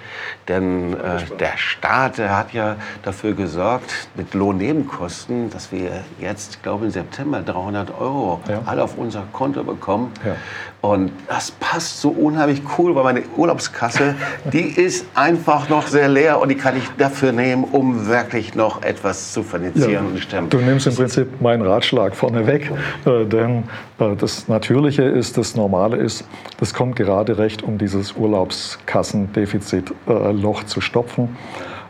Denn 0.46 0.92
äh, 0.94 1.24
der 1.40 1.56
Staat 1.56 2.18
der 2.18 2.36
hat 2.36 2.52
ja 2.52 2.76
dafür 3.02 3.34
gesorgt, 3.34 3.92
mit 4.14 4.34
Lohnnebenkosten, 4.34 5.50
dass 5.50 5.72
wir 5.72 6.04
jetzt, 6.20 6.62
glaube 6.62 6.86
ich, 6.86 6.94
im 6.94 7.02
September 7.02 7.42
300 7.42 7.90
Euro 8.00 8.40
ja. 8.48 8.62
alle 8.64 8.84
auf 8.84 8.96
unser 8.96 9.24
Konto 9.32 9.64
bekommen. 9.64 10.12
Ja. 10.24 10.36
Und 10.80 11.10
das 11.26 11.50
passt 11.50 12.00
so 12.00 12.10
unheimlich 12.10 12.62
cool, 12.78 12.94
weil 12.94 13.02
meine 13.02 13.22
Urlaubskasse, 13.36 14.14
die 14.52 14.60
ist 14.60 15.06
einfach 15.16 15.68
noch 15.68 15.88
sehr 15.88 16.08
leer 16.08 16.40
und 16.40 16.50
die 16.50 16.54
kann 16.54 16.76
ich 16.76 16.84
dafür 16.96 17.32
nehmen, 17.32 17.64
um 17.64 18.06
wirklich 18.06 18.54
noch 18.54 18.82
etwas 18.82 19.32
zu 19.32 19.42
finanzieren 19.42 19.90
ja, 19.90 19.98
und 20.00 20.20
stemmen. 20.20 20.50
Du 20.50 20.58
nimmst 20.58 20.86
im 20.86 20.94
Prinzip 20.94 21.40
meinen 21.40 21.62
Ratschlag 21.62 22.14
vorneweg, 22.14 22.70
äh, 23.06 23.24
denn 23.24 23.64
äh, 23.98 24.14
das 24.14 24.46
Natürliche 24.46 25.02
ist, 25.02 25.36
das 25.36 25.56
Normale 25.56 25.96
ist, 25.96 26.24
das 26.60 26.72
kommt 26.72 26.94
gerade 26.94 27.38
recht, 27.38 27.64
um 27.64 27.76
dieses 27.76 28.12
Urlaubskassendefizitloch 28.12 30.62
äh, 30.62 30.66
zu 30.66 30.80
stopfen. 30.80 31.36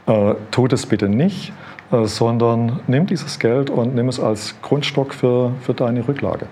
Äh, 0.07 0.33
tut 0.51 0.73
es 0.73 0.87
bitte 0.87 1.11
nicht, 1.11 1.53
äh, 1.93 2.07
sondern 2.07 2.81
nimm 2.87 3.07
dieses 3.07 3.39
Geld 3.39 3.69
und 3.69 3.95
nimm 3.95 4.09
es 4.09 4.19
als 4.19 4.55
Grundstock 4.63 5.13
für, 5.13 5.53
für 5.61 5.75
deine 5.75 6.09
Rücklage. 6.09 6.47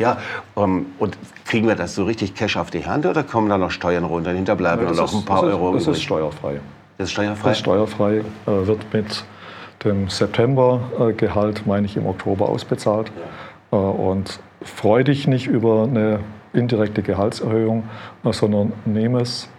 Ja, 0.00 0.16
um, 0.54 0.78
ähm, 0.78 0.86
und 0.98 1.18
kriegen 1.44 1.68
wir 1.68 1.76
das 1.76 1.94
so 1.94 2.04
richtig 2.04 2.34
Cash 2.34 2.56
auf 2.56 2.70
die 2.70 2.86
Hand 2.86 3.04
oder 3.04 3.22
kommen 3.22 3.50
da 3.50 3.58
noch 3.58 3.70
Steuern 3.70 4.04
runter? 4.04 4.30
Hinterbleiben 4.30 4.86
ja, 4.86 4.92
noch 4.92 5.14
ein 5.14 5.24
paar 5.24 5.42
das 5.42 5.52
Euro? 5.52 5.74
Das 5.74 5.86
ist 5.86 6.02
steuerfrei. 6.02 6.60
Das 6.96 7.08
ist 7.08 7.12
steuerfrei? 7.12 7.48
Das 7.48 7.58
ist 7.58 7.60
steuerfrei, 7.60 8.16
äh, 8.16 8.22
wird 8.46 8.92
mit 8.94 9.24
dem 9.84 10.08
Septembergehalt, 10.08 11.66
meine 11.66 11.86
ich, 11.86 11.96
im 11.98 12.06
Oktober 12.06 12.48
ausbezahlt. 12.48 13.12
Ja. 13.70 13.78
Äh, 13.78 13.82
und 13.82 14.40
freu 14.62 15.04
dich 15.04 15.26
nicht 15.26 15.46
über 15.46 15.84
eine 15.84 16.20
indirekte 16.54 17.02
Gehaltserhöhung, 17.02 17.84
äh, 18.24 18.32
sondern 18.32 18.72
nehme 18.86 19.20
es, 19.20 19.50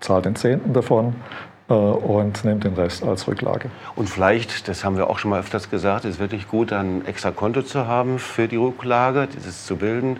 zahl 0.00 0.22
den 0.22 0.36
Zehnten 0.36 0.72
davon 0.72 1.08
äh, 1.08 1.51
und 1.68 2.44
nimmt 2.44 2.64
den 2.64 2.74
Rest 2.74 3.02
als 3.02 3.26
Rücklage. 3.28 3.70
Und 3.94 4.08
vielleicht, 4.08 4.68
das 4.68 4.84
haben 4.84 4.96
wir 4.96 5.08
auch 5.08 5.18
schon 5.18 5.30
mal 5.30 5.40
öfters 5.40 5.70
gesagt, 5.70 6.04
ist 6.04 6.18
wirklich 6.18 6.48
gut, 6.48 6.72
ein 6.72 7.06
extra 7.06 7.30
Konto 7.30 7.62
zu 7.62 7.86
haben 7.86 8.18
für 8.18 8.48
die 8.48 8.56
Rücklage, 8.56 9.28
dieses 9.28 9.64
zu 9.64 9.76
bilden. 9.76 10.18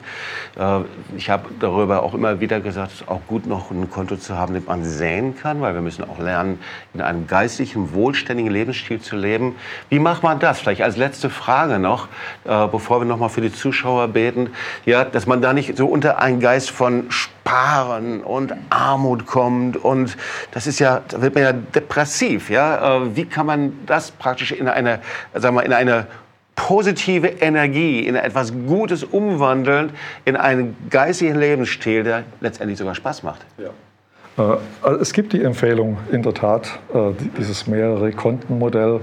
Äh, 0.59 0.81
ich 1.17 1.31
habe 1.31 1.49
darüber 1.61 2.03
auch 2.03 2.15
immer 2.15 2.41
wieder 2.41 2.61
gesagt, 2.61 2.93
es 2.93 3.01
ist 3.03 3.09
auch 3.09 3.21
gut, 3.27 3.47
noch 3.47 3.71
ein 3.71 3.91
Konto 3.91 4.17
zu 4.17 4.39
haben, 4.39 4.55
das 4.55 4.65
man 4.65 4.85
säen 4.85 5.37
kann, 5.37 5.61
weil 5.61 5.75
wir 5.75 5.83
müssen 5.83 6.05
auch 6.09 6.19
lernen, 6.19 6.59
in 6.95 7.01
einem 7.01 7.27
geistlichen, 7.27 7.93
wohlständigen 7.93 8.51
Lebensstil 8.51 9.01
zu 9.01 9.17
leben. 9.17 9.57
Wie 9.89 9.99
macht 9.99 10.23
man 10.23 10.39
das? 10.39 10.61
Vielleicht 10.61 10.83
als 10.83 10.97
letzte 10.97 11.29
Frage 11.29 11.79
noch, 11.79 12.09
äh, 12.45 12.67
bevor 12.69 13.01
wir 13.01 13.05
noch 13.05 13.19
mal 13.19 13.29
für 13.29 13.41
die 13.41 13.53
Zuschauer 13.53 14.09
beten, 14.09 14.51
ja, 14.87 15.05
dass 15.05 15.27
man 15.27 15.43
da 15.43 15.53
nicht 15.53 15.77
so 15.77 15.87
unter 15.87 16.19
einen 16.19 16.41
Geist 16.41 16.71
von 16.71 17.09
Sparen 17.43 18.23
und 18.23 18.55
Armut 18.71 19.27
kommt 19.27 19.77
und 19.77 20.17
das 20.53 20.69
ist 20.69 20.79
ja, 20.79 21.03
da 21.09 21.21
wird 21.23 21.35
man 21.35 21.43
ja 21.43 21.53
depressiv, 21.53 22.51
ja. 22.51 22.99
Äh, 22.99 23.17
wie 23.17 23.25
kann 23.25 23.47
man 23.47 23.73
das 23.85 24.13
praktisch 24.13 24.53
in 24.53 24.69
eine, 24.69 25.01
sagen 25.35 25.57
wir, 25.57 25.65
in 25.65 25.73
eine 25.73 26.07
positive 26.55 27.27
Energie, 27.27 28.07
in 28.07 28.15
etwas 28.15 28.53
Gutes 28.53 29.03
umwandeln, 29.03 29.91
in 30.25 30.37
einen 30.37 30.77
geistigen 30.89 31.37
Lebensstil, 31.37 32.05
der 32.05 32.23
letztendlich 32.41 32.79
sogar 32.79 32.95
Spaß 32.95 33.25
macht? 33.25 33.45
Ja. 33.59 34.55
Äh, 34.55 34.59
also 34.81 35.01
es 35.01 35.13
gibt 35.13 35.33
die 35.33 35.43
Empfehlung, 35.43 35.99
in 36.13 36.23
der 36.23 36.35
Tat, 36.35 36.79
äh, 36.95 37.11
dieses 37.37 37.67
mehrere 37.67 38.13
Kontenmodell, 38.13 39.01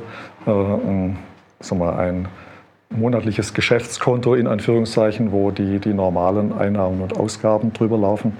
ein 1.99 2.27
monatliches 2.89 3.53
Geschäftskonto 3.53 4.35
in 4.35 4.47
Anführungszeichen, 4.47 5.31
wo 5.31 5.51
die, 5.51 5.79
die 5.79 5.93
normalen 5.93 6.51
Einnahmen 6.53 7.01
und 7.01 7.17
Ausgaben 7.17 7.71
drüber 7.73 7.97
laufen. 7.97 8.33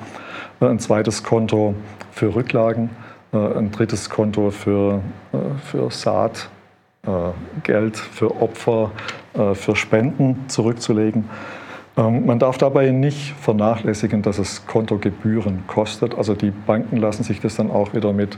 Ein 0.59 0.79
zweites 0.79 1.23
Konto 1.23 1.75
für 2.11 2.35
Rücklagen, 2.35 2.89
äh, 3.31 3.37
ein 3.37 3.71
drittes 3.71 4.09
Konto 4.09 4.51
für, 4.51 5.01
äh, 5.31 5.37
für 5.65 5.91
Saat, 5.91 6.49
äh, 7.05 7.09
Geld 7.63 7.97
für 7.97 8.41
Opfer, 8.41 8.91
für 9.53 9.75
Spenden 9.75 10.49
zurückzulegen. 10.49 11.29
Ähm, 11.97 12.25
man 12.25 12.39
darf 12.39 12.57
dabei 12.57 12.91
nicht 12.91 13.33
vernachlässigen, 13.39 14.21
dass 14.21 14.39
es 14.39 14.65
Kontogebühren 14.67 15.63
kostet. 15.67 16.17
Also 16.17 16.33
die 16.33 16.51
Banken 16.51 16.97
lassen 16.97 17.23
sich 17.23 17.39
das 17.41 17.55
dann 17.55 17.71
auch 17.71 17.93
wieder 17.93 18.13
mit 18.13 18.37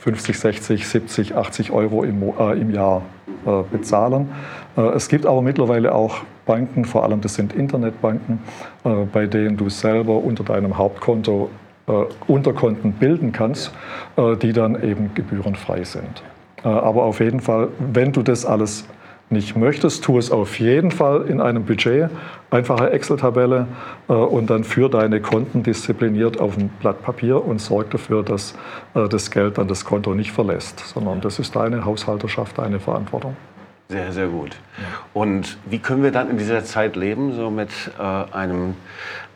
50, 0.00 0.38
60, 0.38 0.86
70, 0.86 1.34
80 1.36 1.72
Euro 1.72 2.04
im, 2.04 2.22
äh, 2.22 2.60
im 2.60 2.70
Jahr 2.70 3.02
äh, 3.46 3.62
bezahlen. 3.70 4.30
Äh, 4.76 4.82
es 4.90 5.08
gibt 5.08 5.26
aber 5.26 5.42
mittlerweile 5.42 5.94
auch 5.94 6.22
Banken, 6.46 6.84
vor 6.84 7.04
allem 7.04 7.20
das 7.20 7.34
sind 7.34 7.52
Internetbanken, 7.52 8.40
äh, 8.84 9.04
bei 9.12 9.26
denen 9.26 9.56
du 9.56 9.68
selber 9.68 10.16
unter 10.16 10.44
deinem 10.44 10.76
Hauptkonto 10.76 11.50
äh, 11.86 11.92
Unterkonten 12.26 12.92
bilden 12.92 13.32
kannst, 13.32 13.72
äh, 14.16 14.36
die 14.36 14.52
dann 14.52 14.82
eben 14.82 15.14
gebührenfrei 15.14 15.84
sind. 15.84 16.22
aber 16.64 17.02
auf 17.02 17.18
jeden 17.18 17.40
Fall, 17.40 17.70
wenn 17.92 18.12
du 18.12 18.22
das 18.22 18.46
alles 18.46 18.84
nicht 19.32 19.56
möchtest, 19.56 20.04
tu 20.04 20.18
es 20.18 20.30
auf 20.30 20.58
jeden 20.60 20.90
Fall 20.90 21.22
in 21.22 21.40
einem 21.40 21.64
Budget, 21.64 22.10
einfache 22.50 22.90
Excel-Tabelle 22.90 23.66
äh, 24.08 24.12
und 24.12 24.50
dann 24.50 24.64
führ 24.64 24.88
deine 24.88 25.20
Konten 25.20 25.62
diszipliniert 25.62 26.40
auf 26.40 26.56
ein 26.56 26.68
Blatt 26.80 27.02
Papier 27.02 27.44
und 27.44 27.60
sorg 27.60 27.90
dafür, 27.90 28.22
dass 28.22 28.54
äh, 28.94 29.08
das 29.08 29.30
Geld 29.30 29.58
dann 29.58 29.68
das 29.68 29.84
Konto 29.84 30.14
nicht 30.14 30.32
verlässt, 30.32 30.80
sondern 30.80 31.20
das 31.20 31.38
ist 31.38 31.56
deine 31.56 31.84
Haushalterschaft, 31.84 32.58
deine 32.58 32.78
Verantwortung. 32.78 33.36
Sehr, 33.88 34.12
sehr 34.12 34.28
gut. 34.28 34.56
Und 35.12 35.58
wie 35.66 35.78
können 35.78 36.02
wir 36.02 36.12
dann 36.12 36.30
in 36.30 36.38
dieser 36.38 36.64
Zeit 36.64 36.96
leben, 36.96 37.34
so 37.34 37.50
mit 37.50 37.70
äh, 37.98 38.02
einem 38.02 38.74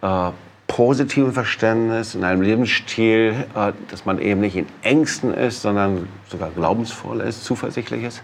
äh, 0.01 0.31
positiven 0.67 1.33
Verständnis, 1.33 2.15
in 2.15 2.25
einem 2.25 2.43
Lebensstil, 2.43 3.35
äh, 3.55 3.73
dass 3.91 4.05
man 4.07 4.19
eben 4.19 4.41
nicht 4.41 4.57
in 4.57 4.67
Ängsten 4.83 5.35
ist, 5.35 5.63
sondern 5.63 6.09
sogar 6.29 6.51
glaubensvoll 6.51 7.21
ist, 7.21 7.45
zuversichtlich 7.45 8.05
ist? 8.05 8.23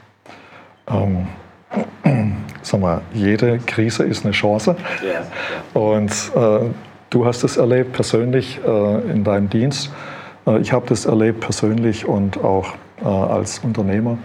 Ähm, 0.88 1.26
sag 2.62 2.80
mal, 2.80 3.02
jede 3.12 3.58
Krise 3.58 4.04
ist 4.04 4.24
eine 4.24 4.32
Chance. 4.32 4.76
Und 5.74 6.10
äh, 6.34 6.58
du 7.10 7.26
hast 7.26 7.44
es 7.44 7.56
erlebt 7.56 7.92
persönlich 7.92 8.60
äh, 8.66 9.10
in 9.10 9.24
deinem 9.24 9.50
Dienst. 9.50 9.90
Äh, 10.46 10.60
ich 10.60 10.72
habe 10.72 10.86
das 10.88 11.04
erlebt 11.04 11.40
persönlich 11.40 12.06
und 12.06 12.42
auch 12.42 12.74
äh, 13.02 13.06
als 13.06 13.58
Unternehmer. 13.60 14.18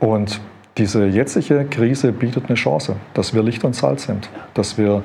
Und 0.00 0.40
diese 0.78 1.06
jetzige 1.06 1.64
Krise 1.64 2.12
bietet 2.12 2.44
eine 2.46 2.54
Chance, 2.54 2.96
dass 3.14 3.34
wir 3.34 3.42
Licht 3.42 3.64
und 3.64 3.74
Salz 3.74 4.04
sind, 4.04 4.28
dass 4.54 4.76
wir 4.76 5.02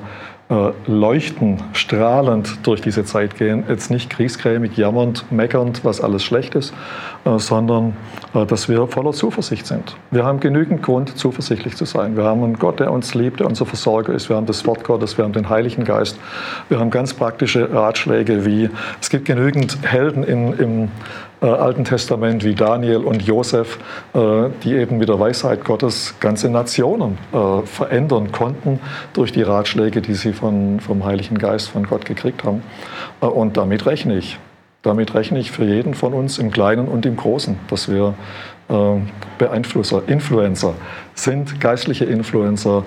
leuchten, 0.86 1.62
strahlend 1.72 2.66
durch 2.66 2.80
diese 2.80 3.04
Zeit 3.04 3.36
gehen. 3.36 3.64
Jetzt 3.68 3.90
nicht 3.90 4.10
kriesgrämig, 4.10 4.76
jammernd, 4.76 5.30
meckernd, 5.30 5.84
was 5.84 6.00
alles 6.00 6.22
schlecht 6.22 6.54
ist, 6.54 6.74
äh, 7.24 7.38
sondern 7.38 7.96
äh, 8.34 8.44
dass 8.44 8.68
wir 8.68 8.86
voller 8.86 9.12
Zuversicht 9.12 9.66
sind. 9.66 9.96
Wir 10.10 10.24
haben 10.24 10.40
genügend 10.40 10.82
Grund, 10.82 11.16
zuversichtlich 11.16 11.76
zu 11.76 11.84
sein. 11.84 12.16
Wir 12.16 12.24
haben 12.24 12.42
einen 12.44 12.58
Gott, 12.58 12.80
der 12.80 12.92
uns 12.92 13.14
liebt, 13.14 13.40
der 13.40 13.46
unser 13.46 13.66
Versorger 13.66 14.12
ist. 14.12 14.28
Wir 14.28 14.36
haben 14.36 14.46
das 14.46 14.66
Wort 14.66 14.84
Gottes, 14.84 15.16
wir 15.16 15.24
haben 15.24 15.32
den 15.32 15.48
Heiligen 15.48 15.84
Geist. 15.84 16.18
Wir 16.68 16.78
haben 16.78 16.90
ganz 16.90 17.14
praktische 17.14 17.72
Ratschläge 17.72 18.44
wie, 18.44 18.68
es 19.00 19.08
gibt 19.08 19.24
genügend 19.24 19.78
Helden 19.82 20.22
in, 20.22 20.52
im 20.58 20.88
äh, 21.42 21.46
Alten 21.46 21.84
Testament 21.84 22.44
wie 22.44 22.54
Daniel 22.54 22.98
und 22.98 23.22
Josef, 23.22 23.78
äh, 24.14 24.48
die 24.62 24.74
eben 24.74 24.98
mit 24.98 25.08
der 25.08 25.18
Weisheit 25.18 25.64
Gottes 25.64 26.14
ganze 26.20 26.48
Nationen 26.48 27.18
äh, 27.32 27.66
verändern 27.66 28.32
konnten 28.32 28.78
durch 29.12 29.32
die 29.32 29.42
Ratschläge, 29.42 30.00
die 30.00 30.14
sie 30.14 30.32
von, 30.32 30.80
vom 30.80 31.04
Heiligen 31.04 31.38
Geist 31.38 31.68
von 31.68 31.86
Gott 31.86 32.04
gekriegt 32.04 32.44
haben. 32.44 32.62
Äh, 33.20 33.26
und 33.26 33.56
damit 33.56 33.86
rechne 33.86 34.16
ich. 34.16 34.38
Damit 34.82 35.14
rechne 35.14 35.38
ich 35.38 35.52
für 35.52 35.64
jeden 35.64 35.94
von 35.94 36.12
uns 36.12 36.38
im 36.38 36.50
Kleinen 36.50 36.88
und 36.88 37.06
im 37.06 37.16
Großen, 37.16 37.58
dass 37.68 37.88
wir 37.88 38.14
äh, 38.68 38.96
Beeinflusser, 39.38 40.02
Influencer 40.06 40.74
sind, 41.14 41.60
geistliche 41.60 42.04
Influencer, 42.04 42.84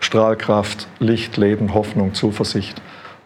Strahlkraft, 0.00 0.88
Licht, 0.98 1.36
Leben, 1.36 1.74
Hoffnung, 1.74 2.14
Zuversicht. 2.14 2.80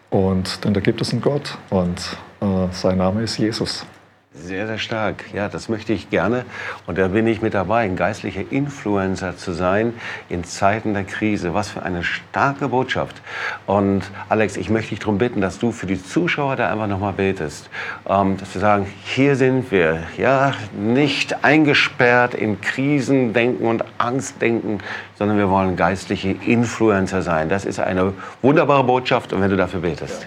Und 0.09 0.65
denn 0.65 0.73
da 0.73 0.81
gibt 0.81 1.01
es 1.01 1.11
einen 1.13 1.21
Gott 1.21 1.57
und 1.69 1.99
äh, 2.41 2.67
sein 2.71 2.97
Name 2.97 3.21
ist 3.21 3.37
Jesus. 3.37 3.85
Sehr, 4.33 4.65
sehr 4.65 4.77
stark. 4.77 5.25
Ja, 5.33 5.49
das 5.49 5.67
möchte 5.67 5.91
ich 5.91 6.09
gerne. 6.09 6.45
Und 6.87 6.97
da 6.97 7.09
bin 7.09 7.27
ich 7.27 7.41
mit 7.41 7.53
dabei, 7.53 7.83
ein 7.83 7.97
geistlicher 7.97 8.43
Influencer 8.49 9.35
zu 9.35 9.51
sein 9.51 9.93
in 10.29 10.45
Zeiten 10.45 10.93
der 10.93 11.03
Krise. 11.03 11.53
Was 11.53 11.69
für 11.69 11.83
eine 11.83 12.01
starke 12.03 12.69
Botschaft. 12.69 13.21
Und 13.65 14.03
Alex, 14.29 14.55
ich 14.55 14.69
möchte 14.69 14.91
dich 14.91 14.99
darum 14.99 15.17
bitten, 15.17 15.41
dass 15.41 15.59
du 15.59 15.73
für 15.73 15.85
die 15.85 16.01
Zuschauer 16.01 16.55
da 16.55 16.71
einfach 16.71 16.87
nochmal 16.87 17.11
betest. 17.11 17.69
Ähm, 18.07 18.37
dass 18.37 18.53
wir 18.53 18.61
sagen, 18.61 18.87
hier 19.03 19.35
sind 19.35 19.69
wir. 19.69 20.03
Ja, 20.17 20.53
nicht 20.81 21.43
eingesperrt 21.43 22.33
in 22.33 22.61
Krisendenken 22.61 23.67
und 23.67 23.83
Angstdenken, 23.97 24.79
sondern 25.17 25.37
wir 25.37 25.49
wollen 25.49 25.75
geistliche 25.75 26.29
Influencer 26.45 27.21
sein. 27.21 27.49
Das 27.49 27.65
ist 27.65 27.81
eine 27.81 28.13
wunderbare 28.41 28.85
Botschaft. 28.85 29.33
Und 29.33 29.41
wenn 29.41 29.49
du 29.49 29.57
dafür 29.57 29.81
betest. 29.81 30.25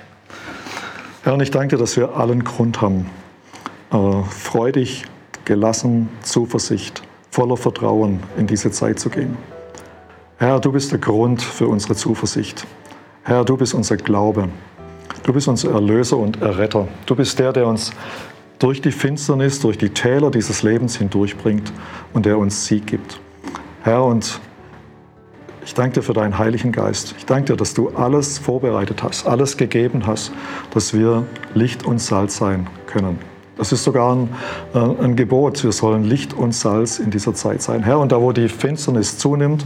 Ja, 1.25 1.33
und 1.33 1.41
ich 1.41 1.51
danke 1.51 1.77
dir, 1.77 1.79
dass 1.79 1.97
wir 1.97 2.15
allen 2.17 2.45
Grund 2.45 2.83
haben, 2.83 3.11
äh, 3.95 4.23
freudig, 4.25 5.05
gelassen, 5.45 6.09
Zuversicht, 6.23 7.03
voller 7.31 7.57
Vertrauen 7.57 8.21
in 8.37 8.47
diese 8.47 8.71
Zeit 8.71 8.99
zu 8.99 9.09
gehen. 9.09 9.37
Herr, 10.39 10.59
du 10.59 10.73
bist 10.73 10.91
der 10.91 10.99
Grund 10.99 11.41
für 11.41 11.69
unsere 11.69 11.95
Zuversicht. 11.95 12.67
Herr, 13.23 13.45
du 13.45 13.57
bist 13.57 13.73
unser 13.73 13.97
Glaube. 13.97 14.49
Du 15.23 15.33
bist 15.33 15.47
unser 15.47 15.71
Erlöser 15.71 16.17
und 16.17 16.43
Erretter. 16.43 16.89
Du 17.07 17.15
bist 17.15 17.39
der, 17.39 17.53
der 17.53 17.67
uns 17.67 17.93
durch 18.59 18.83
die 18.83 18.91
Finsternis, 18.91 19.61
durch 19.61 19.79
die 19.79 19.91
Täler 19.91 20.31
dieses 20.31 20.63
Lebens 20.63 20.97
hindurchbringt 20.97 21.73
und 22.13 22.27
der 22.27 22.37
uns 22.37 22.67
Sieg 22.67 22.89
gibt. 22.89 23.21
Herr, 23.83 24.05
und 24.05 24.41
ich 25.65 25.73
danke 25.73 26.01
dir 26.01 26.03
für 26.03 26.15
deinen 26.15 26.37
Heiligen 26.37 26.73
Geist. 26.73 27.15
Ich 27.17 27.27
danke 27.27 27.53
dir, 27.53 27.57
dass 27.57 27.75
du 27.75 27.91
alles 27.91 28.39
vorbereitet 28.39 29.03
hast, 29.03 29.27
alles 29.27 29.57
gegeben 29.57 30.07
hast, 30.07 30.33
dass 30.73 30.93
wir 30.93 31.25
Licht 31.55 31.87
und 31.87 32.01
Salz 32.01 32.37
sein 32.37 32.67
können. 32.87 33.34
Das 33.57 33.71
ist 33.71 33.85
sogar 33.85 34.15
ein, 34.15 34.29
äh, 34.75 34.79
ein, 34.79 35.15
Gebot. 35.15 35.63
Wir 35.63 35.71
sollen 35.71 36.03
Licht 36.05 36.35
und 36.35 36.53
Salz 36.53 36.99
in 36.99 37.11
dieser 37.11 37.35
Zeit 37.35 37.63
sein. 37.63 37.85
Herr, 37.85 38.01
und 38.01 38.11
da 38.11 38.21
wo 38.21 38.33
die 38.33 38.49
Finsternis 38.49 39.17
zunimmt, 39.17 39.65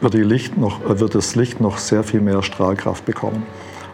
wird, 0.00 0.14
Licht 0.14 0.58
noch, 0.58 0.84
äh, 0.84 1.00
wird 1.00 1.14
das 1.14 1.34
Licht 1.34 1.60
noch 1.60 1.78
sehr 1.78 2.02
viel 2.02 2.20
mehr 2.20 2.42
Strahlkraft 2.42 3.06
bekommen. 3.06 3.44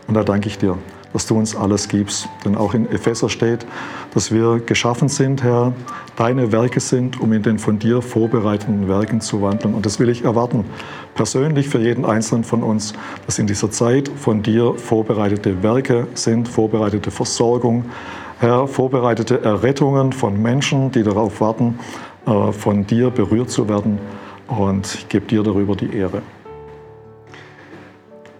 Und 0.09 0.14
da 0.14 0.24
danke 0.24 0.48
ich 0.48 0.59
dir, 0.59 0.77
dass 1.12 1.27
du 1.27 1.37
uns 1.37 1.55
alles 1.55 1.88
gibst. 1.88 2.29
Denn 2.44 2.57
auch 2.57 2.74
in 2.74 2.90
Epheser 2.90 3.29
steht, 3.29 3.64
dass 4.12 4.33
wir 4.33 4.59
geschaffen 4.59 5.09
sind, 5.09 5.44
Herr, 5.44 5.72
deine 6.16 6.51
Werke 6.51 6.81
sind, 6.81 7.20
um 7.20 7.33
in 7.33 7.42
den 7.42 7.61
von 7.61 7.79
dir 7.79 8.03
vorbereiteten 8.03 8.88
Werken 8.88 9.20
zu 9.20 9.40
wandeln. 9.40 9.74
Und 9.74 9.87
das 9.87 10.01
will 10.01 10.09
ich 10.09 10.24
erwarten, 10.24 10.64
persönlich 11.14 11.68
für 11.68 11.79
jeden 11.79 12.05
Einzelnen 12.05 12.42
von 12.42 12.64
uns, 12.64 12.92
dass 13.27 13.38
in 13.38 13.46
dieser 13.46 13.70
Zeit 13.70 14.11
von 14.16 14.42
dir 14.42 14.74
vorbereitete 14.74 15.62
Werke 15.62 16.09
sind, 16.14 16.48
vorbereitete 16.48 17.12
Versorgung, 17.12 17.85
Herr, 18.40 18.68
vorbereitete 18.68 19.42
Errettungen 19.42 20.12
von 20.12 20.40
Menschen, 20.40 20.92
die 20.92 21.03
darauf 21.03 21.40
warten, 21.40 21.81
äh, 22.24 22.53
von 22.53 22.87
dir 22.87 23.11
berührt 23.11 23.51
zu 23.51 23.68
werden. 23.68 23.98
Und 24.46 24.94
ich 24.94 25.09
gebe 25.09 25.27
dir 25.27 25.42
darüber 25.42 25.74
die 25.74 25.92
Ehre. 25.92 26.22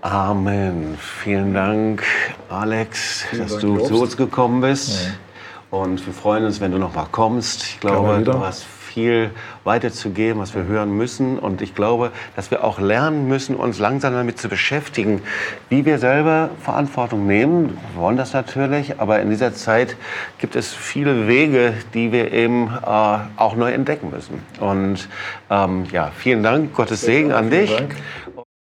Amen. 0.03 0.97
Vielen 1.01 1.53
Dank, 1.53 2.05
Alex, 2.49 3.25
Vielen 3.29 3.43
dass 3.43 3.59
Dank, 3.59 3.63
du 3.63 3.79
zu 3.79 4.03
uns 4.03 4.17
gekommen 4.17 4.61
bist. 4.61 5.07
Ja. 5.07 5.79
Und 5.79 6.07
wir 6.07 6.15
freuen 6.15 6.45
uns, 6.45 6.61
wenn 6.61 6.71
du 6.71 6.79
noch 6.79 6.95
mal 6.95 7.09
kommst. 7.11 7.65
Ich 7.65 7.81
glaube, 7.81 8.23
du 8.23 8.39
hast 8.39 8.65
viel 8.89 9.31
weiterzugeben, 9.65 10.41
was 10.41 10.55
wir 10.55 10.65
hören 10.65 10.97
müssen. 10.97 11.39
Und 11.39 11.63
ich 11.63 11.75
glaube, 11.75 12.11
dass 12.37 12.51
wir 12.51 12.65
auch 12.65 12.81
lernen 12.81 13.29
müssen, 13.29 13.55
uns 13.55 13.79
langsam 13.79 14.15
damit 14.15 14.39
zu 14.39 14.49
beschäftigen, 14.49 15.21
wie 15.69 15.85
wir 15.85 15.99
selber 15.99 16.51
Verantwortung 16.63 17.27
nehmen. 17.27 17.79
Wir 17.95 18.03
wollen 18.03 18.17
das 18.17 18.33
natürlich, 18.33 18.99
aber 18.99 19.21
in 19.21 19.31
dieser 19.31 19.55
Zeit 19.55 19.97
gibt 20.39 20.57
es 20.57 20.73
viele 20.73 21.29
Wege, 21.29 21.75
die 21.95 22.13
wir 22.13 22.33
eben 22.33 22.69
äh, 22.69 23.19
auch 23.37 23.55
neu 23.57 23.73
entdecken 23.73 24.11
müssen. 24.11 24.43
Und 24.61 25.09
ähm, 25.51 25.85
ja, 25.93 26.11
vielen 26.17 26.43
Dank, 26.43 26.75
Gottes 26.75 27.03
Segen 27.03 27.33
an 27.33 27.51
dich. 27.51 27.71